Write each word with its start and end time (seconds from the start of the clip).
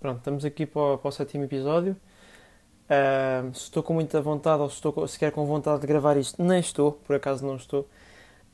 pronto, 0.00 0.18
estamos 0.18 0.44
aqui 0.44 0.66
para 0.66 0.80
o, 0.80 0.98
para 0.98 1.08
o 1.08 1.12
sétimo 1.12 1.44
episódio. 1.44 1.96
Uh, 2.86 3.52
se 3.52 3.62
estou 3.64 3.82
com 3.82 3.94
muita 3.94 4.20
vontade 4.20 4.62
ou 4.62 4.70
se 4.70 4.76
estou 4.76 5.08
sequer 5.08 5.32
com 5.32 5.44
vontade 5.44 5.80
de 5.80 5.86
gravar 5.86 6.16
isto, 6.16 6.42
nem 6.42 6.60
estou, 6.60 6.92
por 6.92 7.16
acaso 7.16 7.44
não 7.44 7.56
estou. 7.56 7.80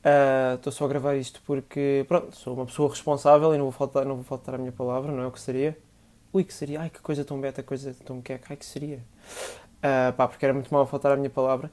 Uh, 0.03 0.55
estou 0.55 0.73
só 0.73 0.85
a 0.85 0.87
gravar 0.87 1.15
isto 1.15 1.41
porque, 1.45 2.03
pronto, 2.07 2.35
sou 2.35 2.55
uma 2.55 2.65
pessoa 2.65 2.89
responsável 2.89 3.53
e 3.53 3.57
não 3.57 3.65
vou 3.65 3.71
faltar, 3.71 4.05
não 4.05 4.15
vou 4.15 4.23
faltar 4.23 4.55
a 4.55 4.57
minha 4.57 4.71
palavra, 4.71 5.11
não 5.11 5.23
é 5.23 5.27
o 5.27 5.31
que 5.31 5.39
seria. 5.39 5.77
Ui, 6.33 6.43
que 6.43 6.53
seria? 6.53 6.81
Ai, 6.81 6.89
que 6.89 6.99
coisa 6.99 7.23
tão 7.23 7.39
beta, 7.39 7.61
coisa 7.61 7.95
tão 8.03 8.21
queca, 8.21 8.47
ai, 8.49 8.57
que 8.57 8.65
seria? 8.65 8.97
Uh, 9.77 10.13
pá, 10.17 10.27
porque 10.27 10.43
era 10.45 10.53
muito 10.53 10.73
mal 10.73 10.85
faltar 10.87 11.11
a 11.11 11.15
minha 11.15 11.29
palavra. 11.29 11.71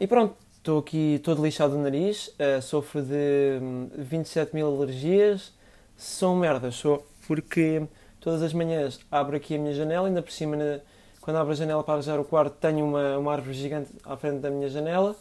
e 0.00 0.06
pronto, 0.06 0.36
estou 0.56 0.78
aqui 0.78 1.20
todo 1.24 1.42
lixado 1.42 1.72
do 1.74 1.78
nariz, 1.82 2.32
sofro 2.62 3.02
de 3.02 3.58
27 3.98 4.50
hum, 4.50 4.54
mil 4.54 4.66
alergias, 4.68 5.52
sou 5.96 6.36
merda, 6.36 6.70
sou, 6.70 7.04
porque 7.26 7.82
todas 8.26 8.42
as 8.42 8.52
manhãs 8.52 8.98
abro 9.08 9.36
aqui 9.36 9.54
a 9.54 9.58
minha 9.58 9.72
janela, 9.72 10.08
ainda 10.08 10.20
por 10.20 10.32
cima, 10.32 10.56
na, 10.56 10.80
quando 11.20 11.36
abro 11.36 11.52
a 11.52 11.54
janela 11.54 11.84
para 11.84 11.94
arranjar 11.94 12.18
o 12.18 12.24
quarto, 12.24 12.56
tenho 12.60 12.84
uma, 12.84 13.16
uma 13.18 13.32
árvore 13.32 13.54
gigante 13.54 13.88
à 14.04 14.16
frente 14.16 14.38
da 14.40 14.50
minha 14.50 14.68
janela, 14.68 15.14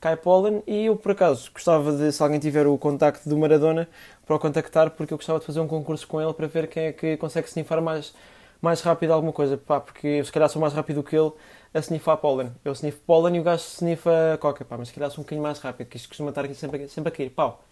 cai 0.00 0.14
pólen 0.14 0.62
e 0.64 0.84
eu, 0.84 0.94
por 0.94 1.10
acaso, 1.10 1.50
gostava 1.52 1.90
de, 1.90 2.12
se 2.12 2.22
alguém 2.22 2.38
tiver 2.38 2.64
o 2.68 2.78
contacto 2.78 3.28
do 3.28 3.36
Maradona, 3.36 3.88
para 4.24 4.36
o 4.36 4.38
contactar, 4.38 4.90
porque 4.90 5.12
eu 5.12 5.18
gostava 5.18 5.40
de 5.40 5.44
fazer 5.44 5.58
um 5.58 5.66
concurso 5.66 6.06
com 6.06 6.22
ele 6.22 6.32
para 6.32 6.46
ver 6.46 6.68
quem 6.68 6.84
é 6.84 6.92
que 6.92 7.16
consegue 7.16 7.48
snifar 7.48 7.82
mais, 7.82 8.14
mais 8.60 8.80
rápido 8.80 9.12
alguma 9.12 9.32
coisa, 9.32 9.56
pá, 9.56 9.80
porque 9.80 10.06
eu 10.06 10.24
se 10.24 10.30
calhar 10.30 10.48
sou 10.48 10.62
mais 10.62 10.72
rápido 10.72 11.02
que 11.02 11.16
ele 11.16 11.32
a 11.74 11.80
snifar 11.80 12.16
pólen. 12.18 12.52
Eu 12.64 12.74
snifo 12.74 13.00
pólen 13.04 13.34
e 13.34 13.40
o 13.40 13.42
gajo 13.42 13.64
sniffa 13.64 14.38
coca, 14.40 14.64
pá, 14.64 14.78
mas 14.78 14.86
se 14.86 14.94
calhar 14.94 15.10
sou 15.10 15.22
um 15.22 15.24
bocadinho 15.24 15.42
mais 15.42 15.58
rápido, 15.58 15.88
que 15.88 15.96
isto 15.96 16.06
costuma 16.08 16.28
estar 16.28 16.44
aqui 16.44 16.54
sempre, 16.54 16.86
sempre 16.86 17.12
a 17.12 17.16
cair, 17.16 17.30
pau. 17.30 17.64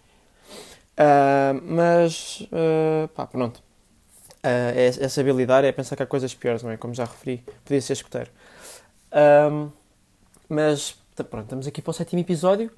Uh, 0.99 1.61
mas, 1.63 2.41
uh, 2.51 3.07
pá, 3.15 3.25
pronto. 3.25 3.70
Uh, 4.43 4.73
é, 4.75 4.87
essa 4.87 5.21
habilidade 5.21 5.67
é 5.67 5.71
pensar 5.71 5.95
que 5.95 6.03
há 6.03 6.05
coisas 6.05 6.33
piores, 6.33 6.63
não 6.63 6.71
é? 6.71 6.77
Como 6.77 6.93
já 6.93 7.05
referi, 7.05 7.43
podia 7.63 7.81
ser 7.81 7.93
escuteiro. 7.93 8.31
Um, 9.13 9.69
mas 10.49 10.97
pronto, 11.29 11.43
estamos 11.43 11.67
aqui 11.67 11.81
para 11.81 11.91
o 11.91 11.93
sétimo 11.93 12.21
episódio. 12.21 12.71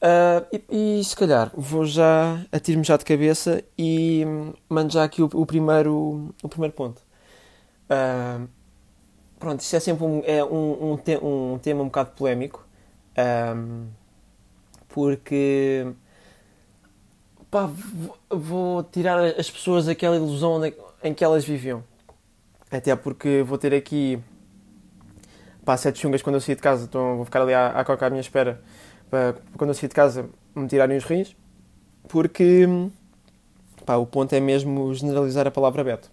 Uh, 0.00 0.62
e, 0.70 1.00
e, 1.00 1.04
se 1.04 1.16
calhar 1.16 1.50
vou 1.54 1.84
já 1.84 2.40
atiro-me 2.52 2.84
já 2.84 2.96
de 2.96 3.04
cabeça 3.04 3.64
e 3.76 4.24
mando 4.68 4.92
já 4.92 5.02
aqui 5.02 5.20
o, 5.20 5.28
o 5.34 5.44
primeiro, 5.44 6.32
o 6.42 6.48
primeiro 6.48 6.74
ponto. 6.74 7.02
Uh, 7.90 8.48
pronto, 9.38 9.60
isto 9.60 9.74
é 9.76 9.80
sempre 9.80 10.04
um, 10.04 10.22
é 10.24 10.44
um, 10.44 10.92
um, 10.92 10.96
te, 10.96 11.16
um 11.16 11.58
tema 11.58 11.82
um 11.82 11.86
bocado 11.86 12.12
polémico 12.12 12.66
um, 13.56 13.88
porque 14.88 15.86
pá, 17.50 17.70
vou 18.30 18.82
tirar 18.84 19.24
as 19.38 19.50
pessoas 19.50 19.86
daquela 19.86 20.16
ilusão 20.16 20.60
em 21.02 21.14
que 21.14 21.24
elas 21.24 21.44
viviam. 21.44 21.82
Até 22.70 22.94
porque 22.94 23.42
vou 23.42 23.56
ter 23.56 23.74
aqui 23.74 24.18
pá, 25.64 25.76
sete 25.76 26.00
chungas 26.00 26.22
quando 26.22 26.36
eu 26.36 26.40
sair 26.40 26.54
de 26.54 26.62
casa, 26.62 26.84
então 26.84 27.16
vou 27.16 27.24
ficar 27.24 27.42
ali 27.42 27.54
à, 27.54 27.68
à 27.68 27.84
coca 27.84 28.06
à 28.06 28.10
minha 28.10 28.20
espera 28.20 28.60
para 29.10 29.36
quando 29.56 29.70
eu 29.70 29.74
sair 29.74 29.88
de 29.88 29.94
casa 29.94 30.28
me 30.54 30.66
tirarem 30.68 30.96
os 30.96 31.04
rins, 31.04 31.34
porque 32.08 32.66
pá, 33.86 33.96
o 33.96 34.06
ponto 34.06 34.32
é 34.34 34.40
mesmo 34.40 34.92
generalizar 34.94 35.46
a 35.46 35.50
palavra 35.50 35.82
Beto. 35.84 36.10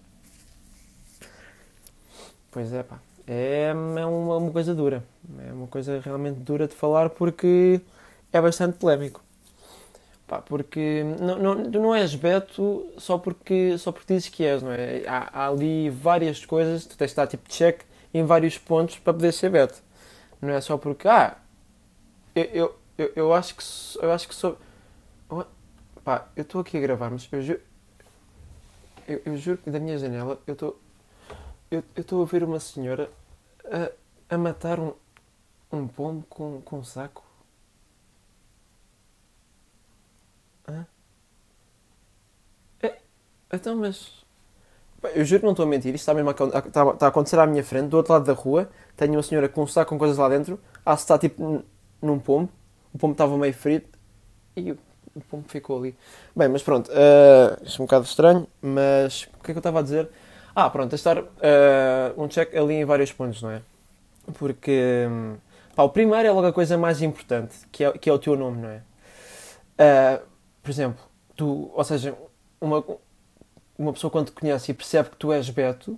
Pois 2.50 2.72
é, 2.72 2.82
pá. 2.82 2.98
É, 3.26 3.70
é 3.70 4.06
uma, 4.06 4.36
uma 4.36 4.50
coisa 4.50 4.74
dura. 4.74 5.04
É 5.46 5.52
uma 5.52 5.66
coisa 5.66 6.00
realmente 6.02 6.38
dura 6.40 6.66
de 6.66 6.74
falar 6.74 7.10
porque 7.10 7.80
é 8.32 8.40
bastante 8.40 8.78
polémico. 8.78 9.25
Pá, 10.26 10.42
porque 10.42 11.04
não, 11.20 11.38
não, 11.38 11.70
tu 11.70 11.80
não 11.80 11.94
és 11.94 12.14
Beto 12.16 12.92
só 12.98 13.16
porque, 13.16 13.78
só 13.78 13.92
porque 13.92 14.14
dizes 14.14 14.28
que 14.28 14.44
és, 14.44 14.60
não 14.60 14.72
é? 14.72 15.04
Há, 15.06 15.30
há 15.32 15.48
ali 15.48 15.88
várias 15.88 16.44
coisas, 16.44 16.84
tu 16.84 16.96
tens 16.96 17.10
de 17.10 17.16
dar 17.16 17.28
tipo 17.28 17.48
check 17.48 17.82
em 18.12 18.24
vários 18.24 18.58
pontos 18.58 18.98
para 18.98 19.12
poder 19.12 19.32
ser 19.32 19.50
Beto. 19.50 19.80
Não 20.42 20.52
é 20.52 20.60
só 20.60 20.76
porque, 20.76 21.06
ah, 21.06 21.36
eu, 22.34 22.44
eu, 22.52 22.76
eu, 22.98 23.12
eu 23.16 23.34
acho 23.34 23.54
que 23.54 23.62
eu 24.02 24.12
acho 24.12 24.28
que 24.28 24.34
sou. 24.34 24.58
Pá, 26.04 26.28
eu 26.36 26.42
estou 26.42 26.60
aqui 26.60 26.76
a 26.76 26.80
gravar, 26.80 27.10
mas 27.10 27.28
eu 27.30 27.42
juro. 27.42 27.60
Eu, 29.08 29.22
eu 29.24 29.36
juro 29.36 29.58
que 29.58 29.70
da 29.70 29.78
minha 29.78 29.98
janela 29.98 30.40
eu 30.46 30.54
estou. 30.54 30.80
Eu 31.70 31.82
estou 31.96 32.22
a 32.22 32.26
ver 32.26 32.44
uma 32.44 32.60
senhora 32.60 33.10
a, 33.64 34.34
a 34.34 34.38
matar 34.38 34.78
um, 34.78 34.92
um 35.72 35.86
pombo 35.88 36.24
com, 36.28 36.60
com 36.62 36.78
um 36.78 36.84
saco. 36.84 37.25
Hã? 40.68 40.86
É, 42.82 42.96
então, 43.52 43.76
mas. 43.76 44.24
Eu 45.14 45.24
juro 45.24 45.40
que 45.40 45.46
não 45.46 45.52
estou 45.52 45.64
a 45.64 45.68
mentir, 45.68 45.94
isto 45.94 46.02
está 46.02 46.14
mesmo 46.14 46.30
a, 46.30 46.58
está, 46.58 46.82
a 46.82 47.08
acontecer 47.08 47.38
à 47.38 47.46
minha 47.46 47.62
frente, 47.62 47.88
do 47.88 47.96
outro 47.96 48.12
lado 48.12 48.24
da 48.24 48.32
rua. 48.32 48.68
Tenho 48.96 49.12
uma 49.12 49.22
senhora 49.22 49.48
com 49.48 49.62
um 49.62 49.66
saco 49.66 49.90
com 49.90 49.98
coisas 49.98 50.16
lá 50.16 50.28
dentro. 50.28 50.58
Ah, 50.84 50.96
se 50.96 51.04
está 51.04 51.18
tipo 51.18 51.62
num 52.02 52.18
pombo. 52.18 52.50
O 52.92 52.98
pombo 52.98 53.12
estava 53.12 53.36
meio 53.36 53.52
frito 53.54 53.96
e 54.56 54.72
o, 54.72 54.78
pombo 55.28 55.44
ficou 55.48 55.78
ali. 55.78 55.94
Bem, 56.34 56.48
mas 56.48 56.62
pronto, 56.62 56.90
uh, 56.90 57.62
isto 57.62 57.80
é 57.80 57.82
um 57.82 57.86
bocado 57.86 58.04
estranho, 58.04 58.48
mas 58.60 59.28
o 59.38 59.44
que 59.44 59.50
é 59.50 59.54
que 59.54 59.58
eu 59.58 59.58
estava 59.58 59.80
a 59.80 59.82
dizer? 59.82 60.08
Ah, 60.54 60.70
pronto, 60.70 60.92
a 60.92 60.96
estar 60.96 61.18
uh, 61.18 61.26
um 62.16 62.26
check 62.28 62.54
ali 62.54 62.74
em 62.74 62.84
vários 62.84 63.12
pontos, 63.12 63.42
não 63.42 63.50
é? 63.50 63.60
Porque 64.38 65.06
pá, 65.74 65.82
o 65.82 65.90
primeiro 65.90 66.26
é 66.26 66.32
logo 66.32 66.46
a 66.46 66.52
coisa 66.52 66.78
mais 66.78 67.02
importante, 67.02 67.54
que 67.70 67.84
é, 67.84 67.92
que 67.92 68.08
é 68.08 68.12
o 68.12 68.18
teu 68.18 68.36
nome, 68.36 68.62
não 68.62 68.70
é? 68.70 68.80
Uh, 69.78 70.22
por 70.66 70.72
exemplo, 70.72 71.04
tu, 71.36 71.70
ou 71.72 71.84
seja, 71.84 72.12
uma, 72.60 72.84
uma 73.78 73.92
pessoa 73.92 74.10
quando 74.10 74.26
te 74.26 74.32
conhece 74.32 74.72
e 74.72 74.74
percebe 74.74 75.10
que 75.10 75.16
tu 75.16 75.32
és 75.32 75.48
Beto, 75.48 75.96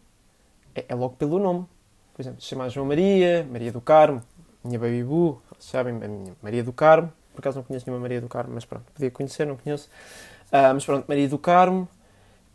é, 0.74 0.84
é 0.90 0.94
logo 0.94 1.16
pelo 1.16 1.38
nome. 1.38 1.66
Por 2.12 2.20
exemplo, 2.20 2.42
se 2.42 2.48
chamas 2.48 2.74
João 2.74 2.86
Maria, 2.86 3.48
Maria 3.50 3.72
do 3.72 3.80
Carmo, 3.80 4.22
minha 4.62 4.78
Baby 4.78 5.04
Boo, 5.04 5.40
sabem, 5.58 5.98
Maria 6.42 6.62
do 6.62 6.70
Carmo. 6.70 7.10
Por 7.32 7.40
acaso 7.40 7.56
não 7.56 7.64
conheço 7.64 7.86
nenhuma 7.86 8.02
Maria 8.02 8.20
do 8.20 8.28
Carmo, 8.28 8.52
mas 8.52 8.66
pronto, 8.66 8.84
podia 8.92 9.10
conhecer, 9.10 9.46
não 9.46 9.56
conheço. 9.56 9.88
Uh, 10.48 10.74
mas 10.74 10.84
pronto, 10.84 11.06
Maria 11.08 11.28
do 11.30 11.38
Carmo, 11.38 11.88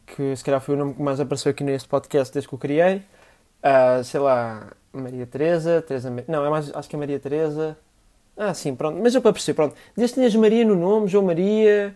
que 0.06 0.36
se 0.36 0.44
calhar 0.44 0.62
foi 0.62 0.76
o 0.76 0.78
nome 0.78 0.94
que 0.94 1.02
mais 1.02 1.20
apareceu 1.20 1.50
aqui 1.50 1.64
neste 1.64 1.90
podcast 1.90 2.32
desde 2.32 2.48
que 2.48 2.54
o 2.54 2.60
criei. 2.60 2.98
Uh, 3.64 4.04
sei 4.04 4.20
lá, 4.20 4.68
Maria 4.92 5.26
Teresa, 5.26 5.82
Teresa... 5.82 6.14
Não, 6.28 6.46
é 6.46 6.50
mais, 6.52 6.72
acho 6.76 6.88
que 6.88 6.96
é 6.96 7.00
Maria 7.00 7.20
Teresa. 7.20 7.76
Ah, 8.36 8.54
sim, 8.54 8.76
pronto. 8.76 9.00
Mas 9.02 9.14
eu 9.14 9.22
para 9.22 9.34
perceber, 9.34 9.56
pronto. 9.56 9.76
Desde 9.96 10.16
que 10.16 10.20
tinhas 10.20 10.36
Maria 10.36 10.66
no 10.66 10.76
nome, 10.76 11.08
João 11.08 11.26
Maria, 11.26 11.96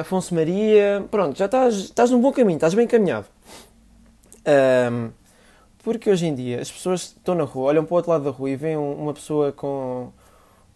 Afonso 0.00 0.34
Maria, 0.34 1.04
pronto, 1.10 1.38
já 1.38 1.46
estás, 1.46 1.74
estás 1.74 2.10
num 2.10 2.20
bom 2.20 2.32
caminho, 2.32 2.56
estás 2.56 2.74
bem 2.74 2.86
encaminhado. 2.86 3.26
Um, 4.92 5.10
porque 5.78 6.10
hoje 6.10 6.26
em 6.26 6.34
dia 6.34 6.60
as 6.60 6.70
pessoas 6.70 7.02
estão 7.02 7.36
na 7.36 7.44
rua, 7.44 7.66
olham 7.66 7.84
para 7.84 7.94
o 7.94 7.96
outro 7.96 8.10
lado 8.10 8.24
da 8.24 8.30
rua 8.30 8.50
e 8.50 8.56
veem 8.56 8.76
uma 8.76 9.14
pessoa 9.14 9.52
com 9.52 10.10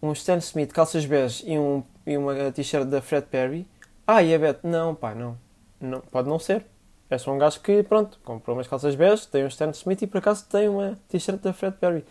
um 0.01 0.13
Stan 0.13 0.37
Smith, 0.37 0.71
calças 0.71 1.05
bege 1.05 1.43
e, 1.45 1.59
um, 1.59 1.83
e 2.07 2.15
uma 2.15 2.51
t-shirt 2.53 2.87
da 2.87 3.01
Fred 3.01 3.27
Perry. 3.27 3.67
Ah, 4.07 4.23
e 4.23 4.31
é 4.31 4.37
Beto? 4.37 4.65
Não, 4.65 4.95
pá, 4.95 5.13
não. 5.13 5.37
não. 5.79 5.99
Pode 5.99 6.29
não 6.29 6.39
ser. 6.39 6.65
É 7.09 7.17
só 7.17 7.33
um 7.33 7.37
gajo 7.37 7.59
que, 7.59 7.83
pronto, 7.83 8.17
comprou 8.23 8.55
umas 8.55 8.69
calças 8.69 8.95
bege, 8.95 9.27
tem 9.27 9.43
um 9.43 9.47
Stan 9.47 9.71
Smith 9.71 10.01
e 10.01 10.07
por 10.07 10.19
acaso 10.19 10.45
tem 10.49 10.69
uma 10.69 10.97
t-shirt 11.09 11.41
da 11.41 11.51
Fred 11.51 11.75
Perry. 11.77 12.05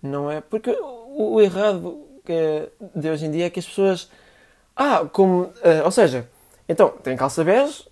Não 0.00 0.30
é? 0.30 0.40
Porque 0.40 0.70
o, 1.10 1.34
o 1.34 1.40
errado 1.40 2.10
é 2.30 2.68
de 2.94 3.10
hoje 3.10 3.26
em 3.26 3.30
dia 3.30 3.46
é 3.46 3.50
que 3.50 3.58
as 3.58 3.66
pessoas. 3.66 4.10
Ah, 4.74 5.04
como. 5.12 5.42
Uh, 5.42 5.84
ou 5.84 5.90
seja, 5.90 6.28
então, 6.68 6.90
tem 6.90 7.16
calça 7.16 7.42
bege, 7.42 7.84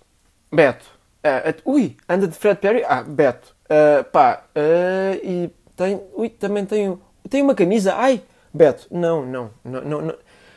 Beto. 0.51 0.85
Uh, 1.19 1.71
ui, 1.71 1.97
anda 2.07 2.27
de 2.27 2.35
Fred 2.35 2.59
Perry, 2.59 2.83
ah, 2.87 3.03
Beto. 3.03 3.55
Uh, 3.65 4.03
pá, 4.05 4.45
uh, 4.55 5.15
e 5.23 5.51
tem. 5.75 6.01
Ui, 6.13 6.29
também 6.29 6.65
tem. 6.65 6.97
Tem 7.29 7.41
uma 7.41 7.53
camisa, 7.53 7.93
ai, 7.95 8.23
Beto. 8.53 8.87
Não, 8.89 9.25
não, 9.25 9.51
não, 9.63 9.81
não. 9.81 10.01
não. 10.01 10.15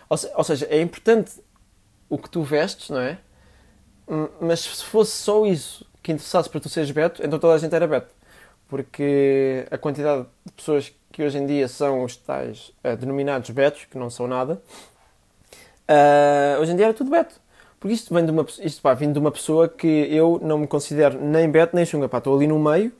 Ou, 0.08 0.16
se, 0.16 0.30
ou 0.34 0.44
seja, 0.44 0.66
é 0.70 0.80
importante 0.80 1.32
o 2.08 2.16
que 2.16 2.30
tu 2.30 2.42
vestes, 2.42 2.90
não 2.90 3.00
é? 3.00 3.18
Mas 4.40 4.60
se 4.60 4.84
fosse 4.84 5.12
só 5.12 5.46
isso 5.46 5.86
que 6.02 6.12
interessasse 6.12 6.48
para 6.48 6.60
tu 6.60 6.68
seres 6.68 6.90
Beto, 6.90 7.24
então 7.24 7.38
toda 7.38 7.54
a 7.54 7.58
gente 7.58 7.74
era 7.74 7.86
Beto. 7.86 8.14
Porque 8.68 9.66
a 9.70 9.78
quantidade 9.78 10.26
de 10.44 10.52
pessoas 10.52 10.92
que 11.12 11.22
hoje 11.22 11.38
em 11.38 11.46
dia 11.46 11.68
são 11.68 12.02
os 12.02 12.16
tais 12.16 12.72
uh, 12.82 12.96
denominados 12.96 13.50
Betos, 13.50 13.84
que 13.84 13.98
não 13.98 14.10
são 14.10 14.26
nada, 14.26 14.60
uh, 15.88 16.60
hoje 16.60 16.72
em 16.72 16.76
dia 16.76 16.86
era 16.86 16.94
tudo 16.94 17.10
Beto. 17.10 17.40
Porque 17.78 17.94
isto 17.94 18.14
vem 18.14 18.24
de 18.24 18.30
uma, 18.30 18.46
isto, 18.60 18.80
pá, 18.80 18.94
vem 18.94 19.12
de 19.12 19.18
uma 19.18 19.30
pessoa 19.32 19.68
que 19.68 19.86
eu 19.86 20.40
não 20.42 20.58
me 20.58 20.66
considero 20.68 21.20
nem 21.20 21.50
Beto 21.50 21.74
nem. 21.74 21.84
Pá, 22.08 22.18
estou 22.18 22.36
ali 22.36 22.46
no 22.46 22.58
meio, 22.58 22.92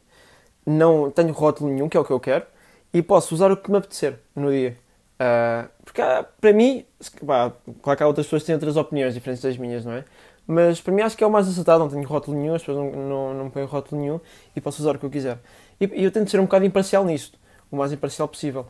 não 0.67 1.11
tenho 1.11 1.32
rótulo 1.32 1.70
nenhum, 1.70 1.88
que 1.88 1.97
é 1.97 2.00
o 2.00 2.05
que 2.05 2.11
eu 2.11 2.19
quero, 2.19 2.44
e 2.93 3.00
posso 3.00 3.35
usar 3.35 3.50
o 3.53 3.56
que 3.56 3.70
me 3.70 3.79
apetecer 3.79 4.19
no 4.35 4.50
dia. 4.50 4.76
Uh, 5.14 5.69
porque 5.85 6.03
para 6.41 6.53
mim, 6.53 6.85
pá, 7.25 7.53
claro 7.81 7.97
que 7.97 8.03
há 8.03 8.06
outras 8.09 8.26
pessoas 8.26 8.43
que 8.43 8.47
têm 8.47 8.56
outras 8.56 8.76
opiniões 8.76 9.14
diferentes 9.14 9.43
das 9.43 9.56
minhas, 9.56 9.85
não 9.85 9.93
é? 9.93 10.05
Mas 10.47 10.81
para 10.81 10.93
mim 10.93 11.03
acho 11.03 11.17
que 11.17 11.23
é 11.23 11.26
o 11.26 11.31
mais 11.31 11.49
acertado, 11.49 11.79
não 11.79 11.88
tenho 11.88 12.03
rótulo 12.05 12.37
nenhum, 12.37 12.55
as 12.55 12.62
pessoas 12.62 12.79
não, 12.79 12.91
não, 12.91 13.35
não 13.35 13.44
me 13.44 13.50
põem 13.50 13.64
rótulo 13.64 14.00
nenhum 14.00 14.20
e 14.56 14.61
posso 14.61 14.82
usar 14.82 14.97
o 14.97 14.99
que 14.99 15.06
eu 15.06 15.11
quiser. 15.11 15.38
E, 15.81 15.85
e 16.00 16.05
eu 16.05 16.11
tento 16.11 16.29
ser 16.29 16.41
um 16.41 16.44
bocado 16.44 16.64
imparcial 16.64 17.05
nisto, 17.05 17.38
o 17.77 17.79
mais 17.79 17.93
imparcial 17.93 18.29
possível. 18.29 18.67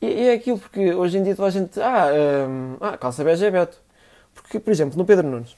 E, 0.00 0.06
e 0.06 0.28
é 0.28 0.32
aquilo 0.32 0.58
porque 0.58 0.92
hoje 0.94 1.18
em 1.18 1.22
dia 1.22 1.34
toda 1.36 1.48
a 1.48 1.50
gente, 1.50 1.80
ah, 1.80 2.08
um, 2.48 2.76
ah 2.80 2.96
calça 2.96 3.24
bege 3.24 3.46
é 3.46 3.50
Beto. 3.50 3.78
Porque, 4.34 4.60
por 4.60 4.70
exemplo, 4.70 4.96
no 4.96 5.04
Pedro 5.04 5.26
Nunes, 5.26 5.56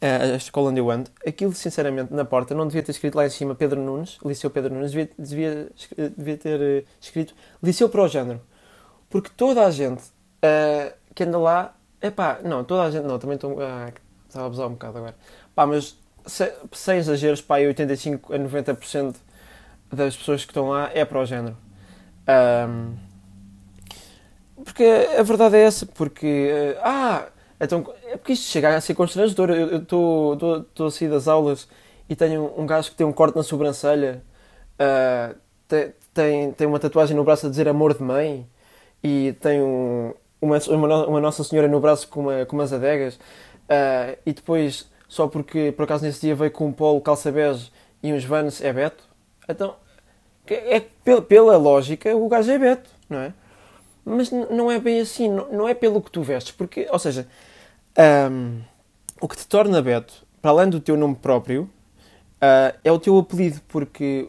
a 0.00 0.36
escola 0.36 0.70
onde 0.70 0.80
eu 0.80 0.90
ando, 0.90 1.10
aquilo 1.26 1.52
sinceramente 1.52 2.12
na 2.12 2.24
porta 2.24 2.54
não 2.54 2.66
devia 2.66 2.82
ter 2.82 2.90
escrito 2.90 3.16
lá 3.16 3.26
em 3.26 3.30
cima 3.30 3.54
Pedro 3.54 3.78
Nunes, 3.78 4.18
Liceu 4.24 4.50
Pedro 4.50 4.74
Nunes, 4.74 4.92
devia, 4.92 5.10
devia, 5.18 5.68
devia 6.16 6.36
ter 6.38 6.60
uh, 6.60 6.86
escrito 6.98 7.34
Liceu 7.62 7.88
para 7.88 8.02
o 8.02 8.08
Género. 8.08 8.40
Porque 9.10 9.30
toda 9.36 9.66
a 9.66 9.70
gente 9.70 10.02
uh, 10.02 10.94
que 11.14 11.24
anda 11.24 11.38
lá, 11.38 11.76
é 12.00 12.10
pá, 12.10 12.40
não, 12.42 12.64
toda 12.64 12.84
a 12.84 12.90
gente, 12.90 13.04
não, 13.04 13.18
também 13.18 13.34
estou, 13.34 13.60
ah, 13.60 13.92
estava 14.26 14.44
a 14.44 14.46
abusar 14.46 14.68
um 14.68 14.70
bocado 14.70 14.98
agora, 14.98 15.16
pá, 15.54 15.66
mas 15.66 15.98
se, 16.24 16.50
sem 16.72 16.96
exageros, 16.96 17.42
pá, 17.42 17.56
85 17.56 18.32
a 18.32 18.38
90% 18.38 19.16
das 19.92 20.16
pessoas 20.16 20.44
que 20.44 20.50
estão 20.50 20.70
lá 20.70 20.90
é 20.94 21.04
para 21.04 21.20
o 21.20 21.26
género. 21.26 21.56
Um, 22.30 22.94
porque 24.64 24.84
a 25.18 25.22
verdade 25.22 25.56
é 25.56 25.62
essa, 25.62 25.86
porque, 25.86 26.74
uh, 26.76 26.80
ah, 26.82 27.28
então, 27.60 27.84
é 28.06 28.16
porque 28.16 28.32
isto 28.32 28.46
chega 28.46 28.76
a 28.76 28.80
ser 28.80 28.94
constrangedor. 28.94 29.50
Eu 29.50 29.78
estou 29.78 30.66
a 30.86 30.90
sair 30.90 31.08
das 31.08 31.28
aulas 31.28 31.68
e 32.08 32.16
tenho 32.16 32.52
um 32.56 32.66
gajo 32.66 32.90
que 32.90 32.96
tem 32.96 33.06
um 33.06 33.12
corte 33.12 33.36
na 33.36 33.42
sobrancelha, 33.42 34.22
uh, 34.80 35.36
tem, 35.68 35.92
tem, 36.12 36.52
tem 36.52 36.66
uma 36.66 36.78
tatuagem 36.78 37.16
no 37.16 37.24
braço 37.24 37.46
a 37.46 37.50
dizer 37.50 37.68
amor 37.68 37.94
de 37.94 38.02
mãe 38.02 38.48
e 39.02 39.34
tem 39.40 39.62
um, 39.62 40.12
uma, 40.40 40.58
uma, 40.58 41.06
uma 41.06 41.20
Nossa 41.20 41.44
Senhora 41.44 41.68
no 41.68 41.80
braço 41.80 42.08
com, 42.08 42.20
uma, 42.20 42.44
com 42.46 42.56
umas 42.56 42.72
adegas 42.72 43.14
uh, 43.14 44.18
e 44.26 44.32
depois, 44.32 44.90
só 45.08 45.28
porque 45.28 45.72
por 45.72 45.84
acaso 45.84 46.04
nesse 46.04 46.20
dia 46.20 46.34
veio 46.34 46.50
com 46.50 46.66
um 46.66 46.72
polo 46.72 47.00
calça 47.00 47.30
bege 47.30 47.70
e 48.02 48.12
uns 48.12 48.24
vans, 48.24 48.60
é 48.62 48.72
Beto. 48.72 49.04
Então, 49.48 49.76
é, 50.54 50.80
pela, 51.04 51.22
pela 51.22 51.56
lógica, 51.56 52.14
o 52.16 52.28
gajo 52.28 52.50
é 52.50 52.58
Beto, 52.58 52.90
não 53.08 53.18
é? 53.18 53.32
Mas 54.04 54.30
não 54.30 54.70
é 54.70 54.78
bem 54.78 55.00
assim, 55.00 55.28
não, 55.28 55.52
não 55.52 55.68
é 55.68 55.74
pelo 55.74 56.00
que 56.00 56.10
tu 56.10 56.22
vestes, 56.22 56.52
porque, 56.52 56.88
ou 56.90 56.98
seja, 56.98 57.28
um, 58.30 58.60
o 59.20 59.28
que 59.28 59.36
te 59.36 59.46
torna 59.46 59.82
Beto, 59.82 60.26
para 60.40 60.50
além 60.50 60.70
do 60.70 60.80
teu 60.80 60.96
nome 60.96 61.16
próprio, 61.16 61.62
uh, 61.62 62.76
é 62.82 62.90
o 62.90 62.98
teu 62.98 63.18
apelido, 63.18 63.60
porque, 63.68 64.28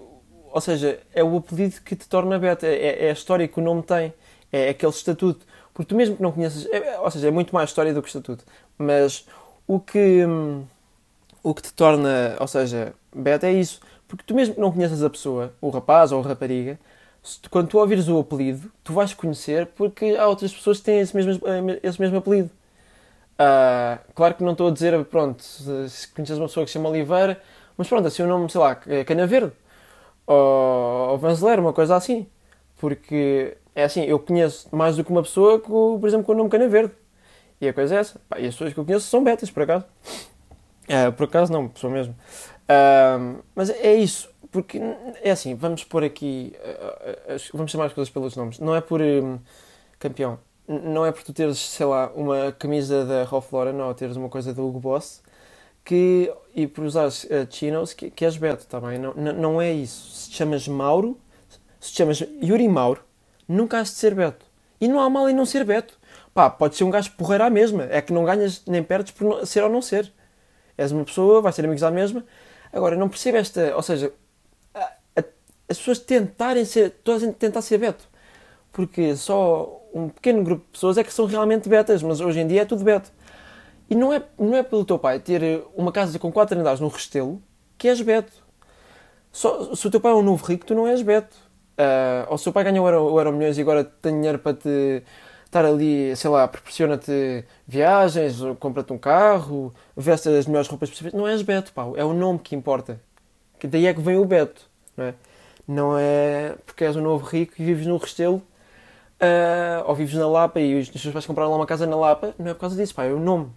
ou 0.51 0.62
seja, 0.62 1.00
é 1.13 1.23
o 1.23 1.38
apelido 1.38 1.81
que 1.81 1.95
te 1.95 2.07
torna 2.07 2.38
Beto, 2.38 2.65
é, 2.65 3.06
é 3.06 3.09
a 3.09 3.13
história 3.13 3.47
que 3.47 3.59
o 3.59 3.63
nome 3.63 3.83
tem, 3.83 4.13
é 4.51 4.69
aquele 4.69 4.91
estatuto. 4.91 5.45
Porque 5.73 5.88
tu 5.88 5.95
mesmo 5.95 6.18
que 6.18 6.21
não 6.21 6.31
conheces, 6.31 6.68
é, 6.71 7.00
ou 7.00 7.09
seja, 7.09 7.29
é 7.29 7.31
muito 7.31 7.56
mais 7.56 7.69
história 7.69 7.94
do 7.94 8.01
que 8.01 8.09
estatuto, 8.09 8.44
mas 8.77 9.25
o 9.65 9.79
que, 9.79 10.25
um, 10.25 10.65
o 11.43 11.53
que 11.53 11.61
te 11.63 11.73
torna, 11.73 12.35
ou 12.39 12.47
seja, 12.47 12.93
Beto 13.15 13.45
é 13.45 13.53
isso, 13.53 13.79
porque 14.07 14.23
tu 14.25 14.35
mesmo 14.35 14.55
que 14.55 14.61
não 14.61 14.71
conheças 14.71 15.03
a 15.03 15.09
pessoa, 15.09 15.53
o 15.61 15.69
rapaz 15.69 16.11
ou 16.11 16.21
a 16.21 16.27
rapariga, 16.27 16.79
quando 17.49 17.67
tu 17.69 17.77
ouvires 17.77 18.07
o 18.07 18.19
apelido, 18.19 18.71
tu 18.83 18.93
vais 18.93 19.13
conhecer 19.13 19.67
porque 19.67 20.15
há 20.17 20.27
outras 20.27 20.53
pessoas 20.53 20.79
que 20.79 20.85
têm 20.85 20.99
esse 20.99 21.15
mesmo, 21.15 21.41
esse 21.83 22.01
mesmo 22.01 22.17
apelido. 22.17 22.49
Uh, 23.33 23.99
claro 24.13 24.35
que 24.35 24.43
não 24.43 24.51
estou 24.51 24.67
a 24.67 24.71
dizer, 24.71 25.03
pronto, 25.05 25.43
se, 25.43 26.07
conheces 26.09 26.38
uma 26.38 26.47
pessoa 26.47 26.65
que 26.65 26.71
se 26.71 26.73
chama 26.73 26.89
Oliveira, 26.89 27.41
mas 27.77 27.87
pronto, 27.87 28.07
assim 28.07 28.23
o 28.23 28.27
nome, 28.27 28.49
sei 28.49 28.61
lá, 28.61 28.79
é 28.87 29.03
Cana 29.03 29.25
Verde 29.25 29.53
ou, 30.27 31.11
ou 31.11 31.17
Vanzeler, 31.17 31.59
uma 31.59 31.73
coisa 31.73 31.95
assim. 31.95 32.27
Porque 32.77 33.57
é 33.75 33.83
assim, 33.83 34.03
eu 34.03 34.19
conheço 34.19 34.67
mais 34.75 34.95
do 34.97 35.03
que 35.03 35.11
uma 35.11 35.23
pessoa, 35.23 35.59
com, 35.59 35.99
por 35.99 36.07
exemplo, 36.07 36.25
com 36.25 36.33
o 36.33 36.35
nome 36.35 36.49
Cana 36.49 36.67
Verde. 36.67 36.94
E 37.59 37.67
a 37.67 37.73
coisa 37.73 37.95
é 37.95 37.99
essa. 37.99 38.19
E 38.37 38.47
as 38.47 38.53
pessoas 38.55 38.73
que 38.73 38.79
eu 38.79 38.85
conheço 38.85 39.07
são 39.07 39.23
betas, 39.23 39.51
por 39.51 39.63
acaso. 39.63 39.85
Uh, 40.89 41.12
por 41.13 41.25
acaso 41.25 41.51
não, 41.51 41.68
pessoa 41.68 41.92
mesmo. 41.92 42.16
Uh, 42.63 43.44
mas 43.56 43.69
é 43.69 43.95
isso, 43.95 44.30
porque 44.51 44.80
é 45.22 45.31
assim, 45.31 45.56
vamos 45.56 45.83
pôr 45.83 46.04
aqui, 46.04 46.54
uh, 46.60 47.38
vamos 47.54 47.72
chamar 47.72 47.86
as 47.86 47.94
coisas 47.94 48.12
pelos 48.12 48.36
nomes. 48.36 48.60
Não 48.60 48.75
é 48.75 48.81
por 48.81 49.01
um, 49.01 49.39
campeão, 50.00 50.39
não 50.68 51.06
é 51.06 51.12
por 51.12 51.24
tu 51.24 51.33
teres, 51.33 51.57
sei 51.57 51.86
lá, 51.86 52.12
uma 52.16 52.51
camisa 52.51 53.06
da 53.06 53.24
Ralph 53.24 53.51
Lauren 53.51 53.81
ou 53.81 53.94
teres 53.94 54.16
uma 54.16 54.30
coisa 54.30 54.54
do 54.54 54.66
Hugo 54.66 54.80
Boss 54.80 55.22
que, 55.83 56.31
e 56.56 56.68
por 56.68 56.83
usares 56.83 57.24
uh, 57.25 57.48
chinos 57.50 57.94
que, 57.94 58.10
que 58.10 58.25
és 58.25 58.38
Beto, 58.38 58.66
tá? 58.68 58.80
Não, 58.80 59.13
não, 59.13 59.62
é 59.62 59.72
isso. 59.72 60.12
Se 60.12 60.30
te 60.30 60.38
chamas 60.38 60.68
Mauro, 60.68 61.18
se 61.80 61.92
te 61.92 61.98
chamas 61.98 62.24
Yuri 62.42 62.68
Mauro, 62.68 63.04
nunca 63.48 63.80
has 63.80 63.89
de 63.89 63.95
ser 63.95 64.16
Beto. 64.16 64.45
E 64.80 64.88
não 64.88 65.00
há 65.00 65.10
mal 65.10 65.30
em 65.30 65.33
não 65.33 65.45
ser 65.45 65.63
Beto. 65.63 66.00
Pá, 66.33 66.50
pode 66.50 66.75
ser 66.75 66.83
um 66.83 66.89
gajo 66.89 67.12
porreiro 67.12 67.44
à 67.44 67.50
mesma. 67.50 67.83
É 67.89 68.01
que 68.01 68.13
não 68.13 68.24
ganhas 68.24 68.63
nem 68.66 68.83
perdes 68.83 69.12
por 69.12 69.45
ser 69.45 69.63
ou 69.63 69.69
não 69.69 69.81
ser. 69.81 70.12
És 70.81 70.92
uma 70.92 71.06
pessoa, 71.06 71.42
vais 71.42 71.56
ser 71.56 71.66
amigos 71.66 71.83
à 71.83 71.92
mesma. 71.92 72.24
Agora, 72.74 72.95
não 72.95 73.10
percebo 73.10 73.38
esta... 73.38 73.75
Ou 73.75 73.81
seja, 73.81 74.12
a, 74.74 74.80
a, 74.80 75.24
as 75.69 75.78
pessoas 75.78 76.00
tentarem 76.00 76.66
ser... 76.66 76.92
Toda 77.04 77.28
a 77.28 77.33
tentar 77.33 77.62
ser 77.62 77.78
Beto. 77.78 78.10
Porque 78.72 79.16
só 79.16 79.81
um 79.94 80.10
pequeno 80.10 80.44
grupo 80.44 80.66
de 80.66 80.72
pessoas 80.72 80.98
é 80.98 81.04
que 81.04 81.13
são 81.13 81.25
realmente 81.25 81.68
betas, 81.68 82.01
mas 82.01 82.22
hoje 82.22 82.39
em 82.39 82.48
dia 82.48 82.62
é 82.62 82.66
tudo 82.66 82.83
beto. 82.83 83.12
E 83.89 83.95
não 83.95 84.13
é, 84.13 84.24
não 84.39 84.56
é 84.56 84.63
pelo 84.63 84.86
teu 84.86 84.98
pai 84.98 85.19
ter 85.19 85.63
uma 85.75 85.92
casa 85.92 86.18
com 86.18 86.31
quatro 86.31 86.57
andares 86.57 86.80
no 86.80 86.88
Restelo 86.88 87.42
que 87.78 87.88
és 87.88 88.01
beto. 88.01 88.31
Só, 89.31 89.75
se 89.75 89.88
o 89.88 89.92
teu 89.92 90.00
pai 90.00 90.12
é 90.12 90.16
um 90.16 90.22
novo 90.22 90.45
rico, 90.45 90.66
tu 90.66 90.74
não 90.74 90.88
és 90.88 91.01
beto. 91.01 91.36
Uh, 91.78 92.30
ou 92.30 92.38
se 92.38 92.44
o 92.44 92.45
teu 92.45 92.54
pai 92.54 92.63
ganha 92.63 92.81
o 92.81 92.88
euro, 92.88 93.13
o 93.13 93.19
euro 93.19 93.33
milhões 93.33 93.57
e 93.57 93.62
agora 93.62 93.83
tem 93.83 94.13
dinheiro 94.13 94.39
para 94.39 94.56
te 94.56 95.04
estar 95.51 95.65
ali, 95.65 96.15
sei 96.15 96.30
lá, 96.30 96.48
proporciona-te 96.48 97.44
viagens, 97.68 98.38
compra-te 98.57 98.94
um 98.94 98.98
carro, 98.98 99.74
veste 99.95 100.30
as 100.30 100.48
melhores 100.48 100.69
roupas 100.69 100.89
possíveis, 100.89 101.13
não 101.13 101.27
és 101.27 101.42
beto, 101.42 101.74
pá. 101.74 101.83
É 101.98 102.06
o 102.06 102.13
nome 102.13 102.39
que 102.39 102.56
importa. 102.56 103.01
Que 103.59 103.68
daí 103.68 103.86
é 103.86 103.94
que 103.94 104.00
vem 104.00 104.18
o 104.18 104.25
beto, 104.25 104.69
não 104.95 105.06
é? 105.06 105.13
Não 105.68 105.98
é 105.98 106.56
porque 106.65 106.86
és 106.86 106.95
um 106.95 107.01
novo 107.01 107.25
rico 107.25 107.53
e 107.59 107.65
vives 107.65 107.86
no 107.86 107.98
Restelo 107.98 108.38
uh, 108.38 109.83
ou 109.86 109.94
vives 109.94 110.15
na 110.15 110.27
Lapa 110.27 110.59
e 110.59 110.80
os 110.80 110.89
teus 110.89 111.13
pais 111.13 111.25
compraram 111.25 111.51
lá 111.51 111.57
uma 111.57 111.68
casa 111.68 111.86
na 111.86 111.97
Lapa, 111.97 112.33
não 112.39 112.51
é 112.51 112.54
por 112.54 112.62
causa 112.62 112.75
disso, 112.75 112.95
pá, 112.95 113.04
é 113.04 113.12
o 113.13 113.19
nome. 113.19 113.51